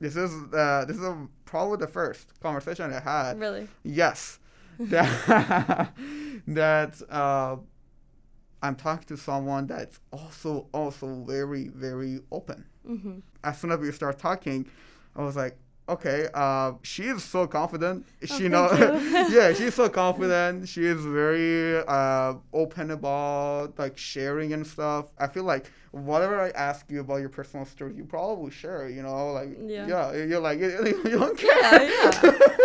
this 0.00 0.16
is 0.16 0.32
uh 0.52 0.84
this 0.86 0.96
is 0.96 1.02
a, 1.04 1.26
probably 1.44 1.76
the 1.78 1.86
first 1.86 2.38
conversation 2.40 2.92
i 2.92 3.00
had. 3.00 3.38
Really? 3.38 3.68
yes. 3.84 4.38
That 4.80 5.92
that 6.46 7.02
uh 7.10 7.56
i'm 8.62 8.76
talking 8.76 9.06
to 9.08 9.16
someone 9.16 9.66
that's 9.66 10.00
also 10.10 10.68
also 10.72 11.22
very 11.26 11.68
very 11.68 12.20
open. 12.32 12.64
Hmm 12.86 13.18
as 13.42 13.58
soon 13.58 13.72
as 13.72 13.78
we 13.78 13.90
start 13.92 14.18
talking 14.18 14.66
i 15.16 15.22
was 15.22 15.36
like 15.36 15.56
okay 15.90 16.28
uh 16.34 16.72
she 16.82 17.04
is 17.14 17.22
so 17.24 17.46
confident 17.46 18.06
she 18.24 18.44
Oh, 18.46 18.48
know 18.54 18.68
thank 18.68 19.30
you. 19.30 19.36
yeah 19.38 19.52
she's 19.52 19.74
so 19.74 19.88
confident 19.88 20.68
she 20.68 20.84
is 20.84 21.00
very 21.04 21.82
uh 21.86 22.34
open 22.52 22.90
about 22.92 23.78
like 23.78 23.96
sharing 23.98 24.52
and 24.52 24.64
stuff 24.66 25.06
i 25.18 25.26
feel 25.26 25.44
like 25.44 25.64
whatever 25.90 26.40
i 26.40 26.50
ask 26.50 26.80
you 26.92 27.00
about 27.00 27.16
your 27.24 27.28
personal 27.28 27.66
story 27.66 27.92
you 27.94 28.04
probably 28.04 28.50
share 28.62 28.88
you 28.88 29.02
know 29.02 29.32
like 29.32 29.50
Yeah. 29.74 29.86
yeah 29.92 30.04
you're 30.30 30.40
like 30.48 30.58
you, 30.60 30.68
you 31.10 31.18
don't 31.18 31.36
care 31.36 31.60
Yeah, 31.60 31.82
yeah. 31.82 32.10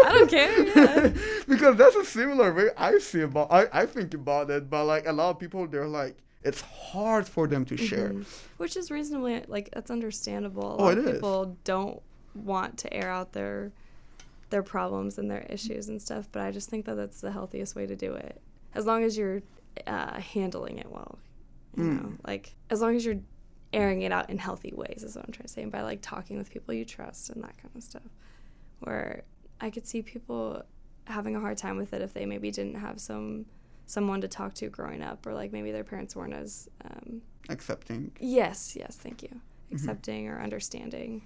I 0.08 0.10
don't 0.16 0.30
care, 0.30 0.54
yeah. 0.68 1.14
because 1.54 1.74
that's 1.82 1.96
a 1.96 2.06
similar 2.06 2.54
way 2.54 2.68
i 2.78 2.92
see 3.00 3.22
about 3.22 3.48
I, 3.52 3.62
I 3.82 3.86
think 3.88 4.14
about 4.14 4.50
it 4.52 4.70
but 4.70 4.86
like 4.86 5.08
a 5.08 5.12
lot 5.12 5.30
of 5.32 5.40
people 5.40 5.66
they're 5.68 5.88
like 6.04 6.16
it's 6.44 6.62
hard 6.62 7.28
for 7.28 7.48
them 7.48 7.66
to 7.66 7.76
share 7.76 8.10
Mhm. 8.14 8.26
Which 8.58 8.78
is 8.78 8.92
reasonably 8.92 9.44
like 9.56 9.68
that's 9.74 9.90
understandable. 9.92 10.68
A 10.74 10.76
Oh, 10.78 10.84
lot 10.86 10.92
it 10.94 10.98
of 11.00 11.06
is. 11.08 11.14
people 11.16 11.58
don't 11.66 12.00
want 12.36 12.78
to 12.80 12.94
air 12.94 13.10
out 13.10 13.34
their 13.34 13.72
their 14.52 14.62
problems 14.64 15.18
and 15.18 15.30
their 15.30 15.42
issues 15.50 15.90
and 15.90 16.00
stuff, 16.02 16.30
but 16.32 16.42
I 16.44 16.52
just 16.52 16.70
think 16.70 16.86
that 16.86 16.96
that's 16.96 17.20
the 17.20 17.32
healthiest 17.32 17.76
way 17.76 17.88
to 17.88 17.96
do 17.96 18.14
it. 18.14 18.40
As 18.76 18.86
long 18.86 19.04
as 19.04 19.18
you're 19.18 19.42
uh, 19.88 20.20
handling 20.22 20.78
it 20.78 20.90
well, 20.92 21.18
you 21.76 21.84
Mm. 21.84 22.04
know, 22.04 22.14
like 22.28 22.56
as 22.70 22.80
long 22.82 22.96
as 22.96 23.04
you're 23.06 23.20
airing 23.74 24.04
it 24.04 24.12
out 24.12 24.30
in 24.30 24.38
healthy 24.38 24.72
ways 24.76 25.04
is 25.04 25.16
what 25.16 25.26
I'm 25.26 25.32
trying 25.34 25.48
to 25.48 25.52
say, 25.54 25.64
and 25.64 25.72
by 25.72 25.82
like 25.82 26.00
talking 26.02 26.38
with 26.38 26.50
people 26.52 26.74
you 26.74 26.86
trust 26.86 27.30
and 27.32 27.44
that 27.44 27.58
kind 27.62 27.76
of 27.76 27.84
stuff. 27.84 28.04
Where 28.80 29.24
I 29.60 29.70
could 29.72 29.86
see 29.88 30.02
people 30.02 30.62
having 31.06 31.36
a 31.36 31.40
hard 31.40 31.58
time 31.58 31.78
with 31.78 31.94
it 31.94 32.02
if 32.02 32.14
they 32.14 32.26
maybe 32.26 32.52
didn't 32.52 32.76
have 32.76 33.00
some 33.02 33.46
someone 33.88 34.22
to 34.22 34.28
talk 34.28 34.54
to 34.56 34.70
growing 34.70 35.02
up, 35.02 35.26
or 35.26 35.34
like 35.34 35.52
maybe 35.52 35.72
their 35.72 35.84
parents 35.84 36.16
weren't 36.16 36.34
as 36.34 36.70
um, 36.86 37.22
accepting 37.50 38.12
Yes, 38.20 38.76
yes, 38.76 38.96
thank 38.96 39.22
you. 39.24 39.42
Accepting 39.72 40.28
or 40.28 40.40
understanding. 40.42 41.24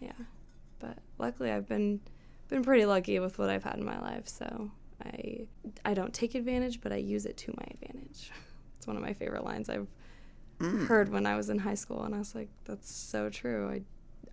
Yeah. 0.00 0.12
But 0.82 0.98
luckily 1.18 1.50
I've 1.50 1.68
been 1.68 2.00
been 2.48 2.62
pretty 2.62 2.84
lucky 2.84 3.18
with 3.18 3.38
what 3.38 3.48
I've 3.48 3.64
had 3.64 3.76
in 3.78 3.84
my 3.84 3.98
life, 4.00 4.28
so 4.28 4.70
I 5.02 5.46
I 5.84 5.94
don't 5.94 6.12
take 6.12 6.34
advantage, 6.34 6.80
but 6.82 6.92
I 6.92 6.96
use 6.96 7.24
it 7.24 7.36
to 7.38 7.54
my 7.56 7.66
advantage. 7.70 8.30
It's 8.76 8.86
one 8.88 8.96
of 8.96 9.02
my 9.10 9.14
favorite 9.14 9.44
lines 9.44 9.70
I've 9.70 9.86
Mm. 10.58 10.86
heard 10.88 11.08
when 11.08 11.24
I 11.26 11.34
was 11.36 11.48
in 11.50 11.58
high 11.58 11.74
school 11.84 12.02
and 12.04 12.14
I 12.14 12.18
was 12.18 12.34
like 12.34 12.48
that's 12.64 12.92
so 12.92 13.30
true. 13.30 13.60
I 13.74 13.78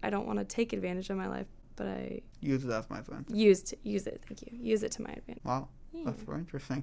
I 0.06 0.10
don't 0.10 0.28
want 0.28 0.40
to 0.40 0.46
take 0.46 0.74
advantage 0.74 1.10
of 1.12 1.18
my 1.18 1.28
life, 1.28 1.48
but 1.76 1.88
I 1.88 2.22
use 2.42 2.62
it 2.66 2.72
as 2.72 2.90
my 2.90 3.00
advantage 3.00 3.36
used 3.36 3.74
use 3.84 4.06
it, 4.08 4.22
thank 4.28 4.42
you. 4.44 4.52
Use 4.74 4.82
it 4.84 4.92
to 4.98 5.02
my 5.08 5.14
advantage. 5.20 5.44
wow 5.44 5.68
That's 6.06 6.22
very 6.24 6.40
interesting. 6.40 6.82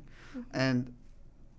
And 0.53 0.93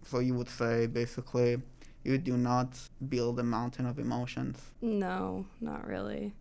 so 0.09 0.19
you 0.19 0.33
would 0.39 0.49
say 0.49 0.87
basically 0.87 1.61
you 2.03 2.17
do 2.17 2.35
not 2.37 2.69
build 3.09 3.39
a 3.39 3.43
mountain 3.43 3.85
of 3.85 3.99
emotions. 3.99 4.57
No, 4.81 5.45
not 5.61 5.81
really. 5.93 6.33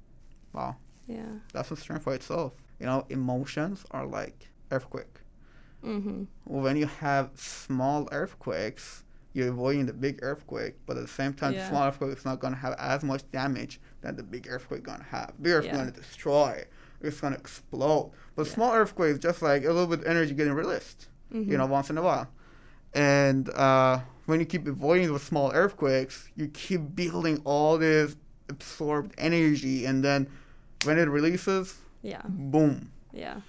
Wow, 0.52 0.76
Yeah. 1.06 1.24
that's 1.52 1.70
a 1.70 1.76
strength 1.76 2.02
for 2.04 2.14
itself. 2.14 2.52
You 2.80 2.86
know, 2.86 3.06
emotions 3.10 3.84
are 3.92 4.06
like 4.06 4.48
earthquake. 4.70 5.20
Mm-hmm. 5.84 6.24
When 6.44 6.76
you 6.76 6.86
have 6.86 7.30
small 7.34 8.08
earthquakes, 8.12 9.04
you're 9.34 9.48
avoiding 9.48 9.86
the 9.86 9.92
big 9.92 10.18
earthquake, 10.22 10.74
but 10.86 10.96
at 10.96 11.02
the 11.02 11.08
same 11.08 11.32
time, 11.34 11.52
the 11.54 11.60
small 11.68 11.86
earthquake 11.88 12.16
is 12.16 12.24
not 12.24 12.40
going 12.40 12.54
to 12.54 12.58
have 12.58 12.74
as 12.78 13.02
much 13.04 13.22
damage 13.32 13.80
that 14.00 14.16
the 14.16 14.22
big 14.22 14.46
earthquake 14.48 14.82
going 14.82 14.98
to 14.98 15.04
have. 15.04 15.32
Big 15.40 15.52
earthquake 15.52 15.72
Yeah. 15.72 15.78
going 15.82 15.92
to 15.92 16.00
destroy. 16.00 16.64
It's 17.02 17.20
going 17.20 17.34
to 17.34 17.38
explode. 17.38 18.12
But 18.34 18.46
Yeah. 18.46 18.52
small 18.54 18.72
earthquake 18.74 19.12
is 19.12 19.18
just 19.18 19.42
like 19.42 19.62
a 19.64 19.68
little 19.68 19.86
bit 19.86 20.00
of 20.00 20.06
energy 20.06 20.34
getting 20.34 20.54
released. 20.54 21.08
Mm-hmm. 21.32 21.50
you 21.50 21.58
know, 21.58 21.66
once 21.66 21.90
in 21.90 21.98
a 21.98 22.02
while. 22.02 22.28
And 22.94 23.48
uh, 23.50 23.98
when 24.26 24.38
you 24.40 24.46
keep 24.46 24.66
avoiding 24.66 25.08
those 25.08 25.22
small 25.22 25.50
earthquakes, 25.52 26.28
you 26.36 26.46
keep 26.48 26.94
building 26.94 27.42
all 27.44 27.78
this 27.78 28.14
absorbed 28.48 29.12
energy, 29.18 29.84
and 29.86 30.04
then 30.04 30.28
when 30.84 30.98
it 30.98 31.08
releases, 31.08 31.74
Yeah. 32.02 32.22
boom. 32.26 32.90
Yeah. 33.12 33.40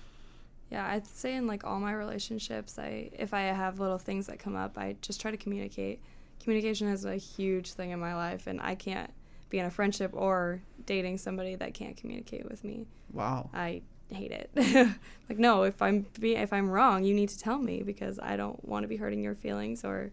Yeah, 0.71 0.85
I'd 0.85 1.07
say 1.07 1.35
in 1.35 1.47
like 1.47 1.63
all 1.63 1.79
my 1.79 1.93
relationships, 1.93 2.77
I 2.77 3.09
if 3.17 3.33
I 3.33 3.41
have 3.41 3.79
little 3.79 3.97
things 3.97 4.27
that 4.27 4.39
come 4.39 4.55
up, 4.55 4.77
I 4.77 4.95
just 5.01 5.21
try 5.21 5.31
to 5.31 5.37
communicate. 5.37 6.01
Communication 6.41 6.87
is 6.89 7.05
a 7.05 7.15
huge 7.15 7.71
thing 7.73 7.91
in 7.91 7.99
my 7.99 8.15
life 8.15 8.47
and 8.47 8.59
I 8.61 8.75
can't 8.75 9.11
be 9.49 9.59
in 9.59 9.65
a 9.65 9.71
friendship 9.71 10.11
or 10.13 10.61
dating 10.85 11.17
somebody 11.19 11.55
that 11.55 11.73
can't 11.73 11.95
communicate 11.95 12.49
with 12.49 12.63
me. 12.65 12.85
Wow. 13.13 13.49
I 13.53 13.81
hate 14.11 14.31
it. 14.31 14.49
like 15.29 15.37
no, 15.39 15.63
if 15.63 15.81
I'm 15.81 16.05
be 16.19 16.35
if 16.35 16.51
I'm 16.51 16.69
wrong, 16.69 17.03
you 17.05 17.13
need 17.13 17.29
to 17.29 17.39
tell 17.39 17.57
me 17.59 17.81
because 17.83 18.19
I 18.19 18.35
don't 18.35 18.63
want 18.67 18.83
to 18.83 18.87
be 18.89 18.97
hurting 18.97 19.23
your 19.23 19.35
feelings 19.35 19.85
or 19.85 20.11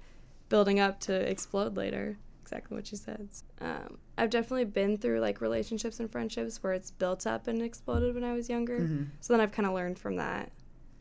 building 0.48 0.78
up 0.78 1.00
to 1.00 1.12
explode 1.14 1.76
later. 1.76 2.16
Exactly 2.44 2.74
what 2.76 2.86
she 2.86 2.96
said. 2.96 3.30
Um, 3.62 3.96
I've 4.18 4.28
definitely 4.28 4.66
been 4.66 4.98
through 4.98 5.20
like 5.20 5.40
relationships 5.40 5.98
and 5.98 6.12
friendships 6.12 6.62
where 6.62 6.74
it's 6.74 6.90
built 6.90 7.26
up 7.26 7.46
and 7.46 7.62
exploded 7.62 8.14
when 8.14 8.22
I 8.22 8.34
was 8.34 8.50
younger. 8.50 8.80
Mhm. 8.80 9.06
So 9.22 9.32
then 9.32 9.40
I've 9.40 9.50
kind 9.50 9.66
of 9.66 9.72
learned 9.72 9.98
from 9.98 10.16
that 10.16 10.52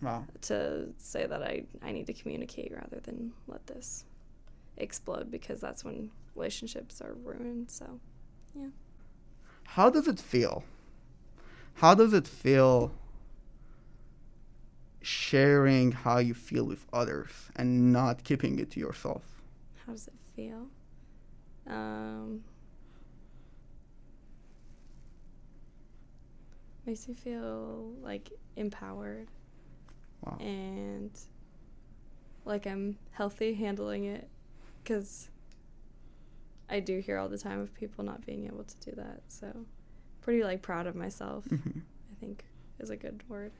Wow. 0.01 0.25
to 0.43 0.93
say 0.97 1.25
that 1.27 1.43
I, 1.43 1.65
I 1.81 1.91
need 1.91 2.07
to 2.07 2.13
communicate 2.13 2.71
rather 2.73 3.01
than 3.01 3.33
let 3.45 3.67
this 3.67 4.05
explode 4.77 5.29
because 5.29 5.59
that's 5.59 5.83
when 5.83 6.11
relationships 6.33 7.01
are 7.01 7.13
ruined. 7.13 7.69
So, 7.69 7.99
yeah. 8.55 8.69
How 9.65 9.89
does 9.89 10.07
it 10.07 10.21
feel? 10.21 10.63
How 11.75 11.93
does 11.93 12.13
it 12.13 12.25
feel 12.25 12.93
sharing 15.01 15.91
how 15.91 16.19
you 16.19 16.33
feel 16.33 16.63
with 16.63 16.85
others 16.93 17.31
and 17.57 17.91
not 17.91 18.23
keeping 18.23 18.59
it 18.59 18.71
to 18.71 18.79
yourself? 18.79 19.23
how 19.85 19.91
does 19.91 20.07
it 20.07 20.13
feel? 20.33 20.67
Um, 21.67 22.43
makes 26.85 27.07
me 27.07 27.13
feel 27.13 27.93
like 28.01 28.31
empowered 28.55 29.27
Wow. 30.25 30.37
and 30.39 31.11
like 32.45 32.65
I'm 32.65 32.97
healthy 33.11 33.53
handling 33.53 34.05
it 34.05 34.29
because 34.83 35.29
I 36.69 36.79
do 36.79 36.99
hear 36.99 37.17
all 37.17 37.29
the 37.29 37.37
time 37.37 37.59
of 37.59 37.73
people 37.73 38.03
not 38.03 38.25
being 38.25 38.45
able 38.47 38.63
to 38.63 38.75
do 38.79 38.91
that. 38.95 39.21
So, 39.27 39.65
pretty 40.21 40.43
like 40.43 40.61
proud 40.61 40.87
of 40.87 40.95
myself, 40.95 41.45
Mhm. 41.45 41.81
I 42.11 42.15
think 42.19 42.45
is 42.79 42.89
a 42.89 42.95
good 42.97 43.23
word. 43.29 43.51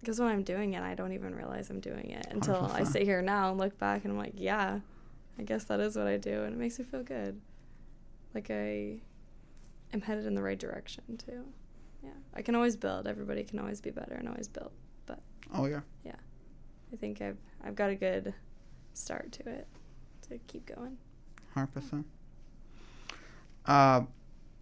Because 0.00 0.20
when 0.20 0.28
I'm 0.28 0.42
doing 0.42 0.74
it, 0.74 0.82
I 0.82 0.94
don't 0.94 1.12
even 1.12 1.34
realize 1.34 1.70
I'm 1.70 1.80
doing 1.80 2.10
it 2.10 2.26
until 2.30 2.56
I 2.56 2.82
100%. 2.82 2.86
sit 2.92 3.02
here 3.04 3.22
now 3.22 3.50
and 3.50 3.58
look 3.58 3.78
back 3.78 4.04
and 4.04 4.12
I'm 4.12 4.18
like, 4.18 4.34
yeah, 4.36 4.80
I 5.38 5.42
guess 5.42 5.64
that 5.64 5.80
is 5.80 5.96
what 5.96 6.06
I 6.06 6.16
do. 6.16 6.44
And 6.44 6.54
it 6.54 6.58
makes 6.58 6.78
me 6.78 6.84
feel 6.84 7.02
good. 7.02 7.40
Like 8.34 8.50
I 8.50 9.00
am 9.92 10.00
headed 10.00 10.26
in 10.26 10.34
the 10.34 10.42
right 10.42 10.58
direction, 10.58 11.04
too. 11.16 11.44
Yeah. 12.02 12.10
I 12.34 12.42
can 12.42 12.54
always 12.54 12.76
build. 12.76 13.06
Everybody 13.06 13.44
can 13.44 13.58
always 13.58 13.80
be 13.80 13.90
better 13.90 14.14
and 14.14 14.28
always 14.28 14.48
build. 14.48 14.72
But 15.06 15.20
Oh 15.52 15.66
yeah. 15.66 15.80
Yeah, 16.04 16.16
I 16.92 16.96
think 16.96 17.20
I've 17.22 17.38
I've 17.64 17.74
got 17.74 17.90
a 17.90 17.94
good 17.94 18.34
start 18.92 19.32
to 19.32 19.48
it 19.48 19.66
to 20.28 20.38
keep 20.46 20.66
going. 20.66 20.98
Hundred 21.54 21.68
percent. 21.68 22.06
Uh, 23.64 24.02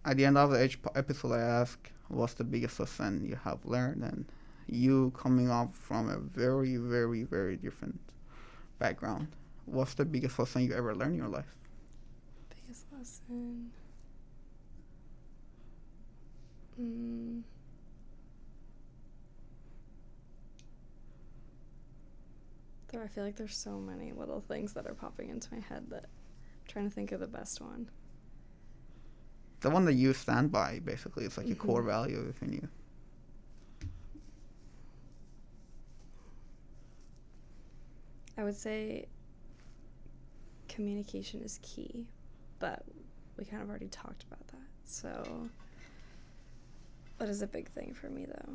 at 0.05 0.17
the 0.17 0.25
end 0.25 0.37
of 0.37 0.55
each 0.55 0.79
episode, 0.95 1.33
I 1.33 1.41
ask, 1.41 1.91
"What's 2.07 2.33
the 2.35 2.43
biggest 2.43 2.79
lesson 2.79 3.25
you 3.25 3.35
have 3.43 3.65
learned?" 3.65 4.03
And 4.03 4.25
you 4.67 5.11
coming 5.11 5.49
up 5.49 5.75
from 5.75 6.09
a 6.09 6.17
very, 6.17 6.77
very, 6.77 7.23
very 7.23 7.57
different 7.57 7.99
background, 8.79 9.27
what's 9.65 9.93
the 9.93 10.05
biggest 10.05 10.37
lesson 10.39 10.63
you 10.63 10.73
ever 10.73 10.95
learned 10.95 11.13
in 11.13 11.17
your 11.19 11.27
life? 11.29 11.55
Biggest 12.49 12.85
lesson. 12.91 13.71
Mm. 16.79 17.41
There, 22.89 23.03
I 23.03 23.07
feel 23.07 23.23
like 23.23 23.35
there's 23.35 23.55
so 23.55 23.79
many 23.79 24.11
little 24.11 24.41
things 24.41 24.73
that 24.73 24.85
are 24.85 24.93
popping 24.93 25.29
into 25.29 25.53
my 25.53 25.59
head 25.59 25.89
that 25.89 26.05
I'm 26.05 26.67
trying 26.67 26.89
to 26.89 26.93
think 26.93 27.11
of 27.11 27.19
the 27.19 27.27
best 27.27 27.59
one. 27.59 27.89
The 29.61 29.69
one 29.69 29.85
that 29.85 29.93
you 29.93 30.13
stand 30.13 30.51
by, 30.51 30.79
basically, 30.83 31.25
it's 31.25 31.37
like 31.37 31.49
a 31.49 31.55
core 31.55 31.81
Mhm. 31.81 31.87
value 31.87 32.23
within 32.25 32.53
you. 32.53 32.67
I 38.37 38.43
would 38.43 38.55
say 38.55 39.07
communication 40.73 41.41
is 41.41 41.59
key, 41.61 42.07
but 42.59 42.83
we 43.37 43.45
kind 43.45 43.61
of 43.61 43.69
already 43.69 43.87
talked 43.87 44.23
about 44.23 44.45
that. 44.47 44.57
So, 44.85 45.49
what 47.17 47.29
is 47.29 47.41
a 47.41 47.47
big 47.47 47.69
thing 47.69 47.93
for 47.93 48.09
me 48.09 48.25
though? 48.25 48.53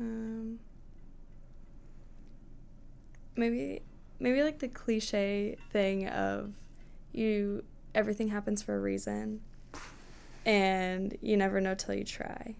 Um, 0.00 0.58
maybe, 3.36 3.82
maybe 4.18 4.42
like 4.42 4.58
the 4.60 4.68
cliche 4.68 5.56
thing 5.72 6.08
of 6.08 6.52
you 7.12 7.64
everything 7.94 8.28
happens 8.28 8.62
for 8.62 8.76
a 8.76 8.80
reason, 8.80 9.40
and 10.46 11.16
you 11.20 11.36
never 11.36 11.60
know 11.60 11.74
till 11.74 11.94
you 11.94 12.04
try. 12.04 12.54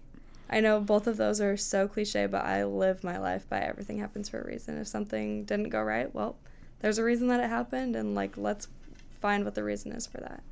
I 0.49 0.59
know 0.59 0.81
both 0.81 1.07
of 1.07 1.15
those 1.15 1.39
are 1.39 1.55
so 1.55 1.87
cliche, 1.87 2.25
but 2.25 2.43
I 2.43 2.65
live 2.65 3.03
my 3.03 3.17
life 3.17 3.47
by 3.47 3.59
everything 3.59 3.99
happens 3.99 4.27
for 4.27 4.41
a 4.41 4.45
reason. 4.45 4.77
If 4.77 4.87
something 4.87 5.45
didn't 5.45 5.69
go 5.69 5.81
right, 5.81 6.13
well, 6.13 6.35
there's 6.81 6.97
a 6.97 7.03
reason 7.03 7.27
that 7.27 7.39
it 7.39 7.49
happened, 7.49 7.95
and 7.95 8.13
like 8.15 8.37
let's 8.37 8.67
find 9.21 9.45
what 9.45 9.55
the 9.55 9.63
reason 9.63 9.91
is 9.91 10.05
for 10.07 10.17
that. 10.19 10.43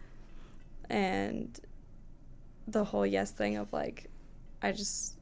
And 0.90 1.60
the 2.68 2.84
whole 2.84 3.06
yes 3.06 3.32
thing 3.32 3.58
of 3.58 3.72
like, 3.74 4.10
I 4.62 4.72
just 4.72 5.16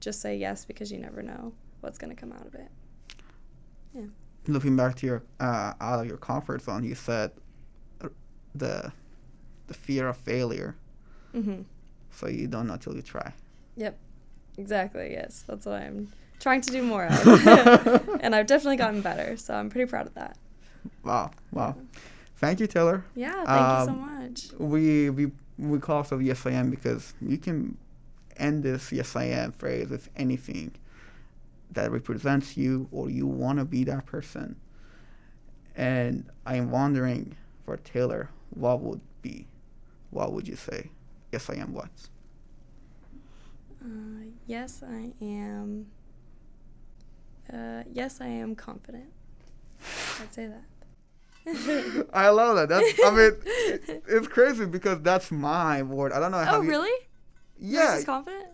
just 0.00 0.20
say 0.20 0.36
yes 0.36 0.64
because 0.64 0.90
you 0.92 0.98
never 0.98 1.22
know 1.22 1.52
what's 1.80 1.98
gonna 1.98 2.14
come 2.14 2.32
out 2.32 2.46
of 2.46 2.54
it. 2.54 2.68
Yeah. 3.94 4.02
Looking 4.46 4.76
back 4.76 4.96
to 4.96 5.06
your 5.06 5.22
uh, 5.40 5.72
out 5.80 6.00
of 6.00 6.06
your 6.06 6.16
comfort 6.18 6.62
zone, 6.62 6.84
you 6.84 6.94
said 6.94 7.30
uh, 8.02 8.08
the 8.54 8.92
the 9.66 9.74
fear 9.74 10.08
of 10.08 10.16
failure, 10.18 10.76
Mm-hmm. 11.34 11.62
so 12.10 12.28
you 12.28 12.46
don't 12.46 12.66
know 12.68 12.76
till 12.76 12.94
you 12.94 13.02
try. 13.02 13.32
Yep. 13.76 13.98
Exactly. 14.58 15.10
Yes, 15.12 15.42
that's 15.48 15.66
what 15.66 15.82
I'm 15.82 16.12
trying 16.38 16.60
to 16.60 16.70
do 16.70 16.82
more 16.82 17.06
of, 17.06 17.26
and 18.20 18.34
I've 18.34 18.46
definitely 18.46 18.76
gotten 18.76 19.00
better. 19.00 19.36
So 19.36 19.54
I'm 19.54 19.68
pretty 19.70 19.88
proud 19.90 20.06
of 20.06 20.14
that. 20.14 20.36
Wow, 21.04 21.30
wow. 21.52 21.76
Thank 22.36 22.60
you, 22.60 22.66
Taylor. 22.66 23.04
Yeah. 23.14 23.44
Thank 23.44 23.78
you 23.80 23.84
so 23.84 23.92
Um, 23.92 24.00
much. 24.22 24.46
we 24.58 25.10
we 25.10 25.32
we 25.58 25.78
call 25.78 25.98
ourselves 25.98 26.24
yes 26.24 26.44
I 26.46 26.50
am 26.52 26.70
because 26.70 27.14
you 27.20 27.38
can 27.38 27.76
end 28.36 28.62
this 28.64 28.90
yes 28.92 29.14
I 29.16 29.24
am 29.24 29.52
phrase 29.52 29.88
with 29.88 30.08
anything 30.16 30.72
that 31.72 31.90
represents 31.92 32.56
you 32.56 32.88
or 32.92 33.10
you 33.10 33.26
want 33.26 33.58
to 33.58 33.64
be 33.64 33.84
that 33.84 34.06
person. 34.06 34.56
And 35.76 36.26
I'm 36.46 36.70
wondering 36.70 37.36
for 37.64 37.76
Taylor, 37.78 38.30
what 38.50 38.80
would 38.80 39.00
be, 39.22 39.46
what 40.10 40.32
would 40.32 40.46
you 40.46 40.56
say? 40.56 40.90
Yes 41.32 41.48
I 41.50 41.54
am 41.56 41.72
what? 41.72 41.90
Uh, 43.84 44.24
yes, 44.46 44.82
I 44.88 45.12
am. 45.22 45.86
Uh, 47.52 47.82
yes, 47.92 48.20
I 48.20 48.26
am 48.26 48.54
confident. 48.54 49.12
I'd 50.20 50.32
say 50.32 50.46
that. 50.46 50.62
I 52.12 52.28
love 52.30 52.56
that. 52.56 52.68
That's 52.68 53.00
I 53.04 53.10
mean, 53.10 53.32
it- 53.44 54.02
it's 54.08 54.28
crazy 54.28 54.66
because 54.66 55.00
that's 55.02 55.30
my 55.30 55.82
word. 55.82 56.12
I 56.12 56.20
don't 56.20 56.30
know 56.30 56.38
oh, 56.38 56.44
how. 56.44 56.56
oh, 56.58 56.62
you, 56.62 56.70
really? 56.70 57.06
Yeah. 57.58 57.96
is 57.96 58.04
confident? 58.04 58.46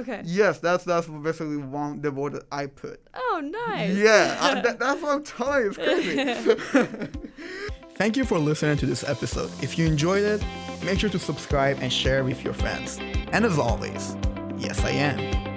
Okay. 0.00 0.22
Yes, 0.24 0.58
that's 0.60 0.84
that's 0.84 1.06
basically 1.06 1.58
one 1.58 2.00
the 2.00 2.10
word 2.10 2.32
that 2.32 2.44
I 2.50 2.66
put. 2.66 3.00
Oh, 3.12 3.42
nice. 3.44 3.94
Yeah, 3.94 4.38
I, 4.40 4.60
that, 4.62 4.78
that's 4.78 5.02
what 5.02 5.12
I'm 5.12 5.22
telling 5.24 5.64
you. 5.64 5.74
It's 5.76 6.72
crazy. 6.72 7.10
Thank 7.96 8.16
you 8.16 8.24
for 8.24 8.38
listening 8.38 8.78
to 8.78 8.86
this 8.86 9.06
episode. 9.06 9.50
If 9.62 9.76
you 9.76 9.84
enjoyed 9.86 10.24
it, 10.24 10.42
make 10.82 10.98
sure 10.98 11.10
to 11.10 11.18
subscribe 11.18 11.80
and 11.82 11.92
share 11.92 12.24
with 12.24 12.42
your 12.42 12.54
friends. 12.54 12.98
And 13.32 13.44
as 13.44 13.58
always, 13.58 14.16
yes, 14.56 14.82
I 14.82 14.92
am. 14.92 15.49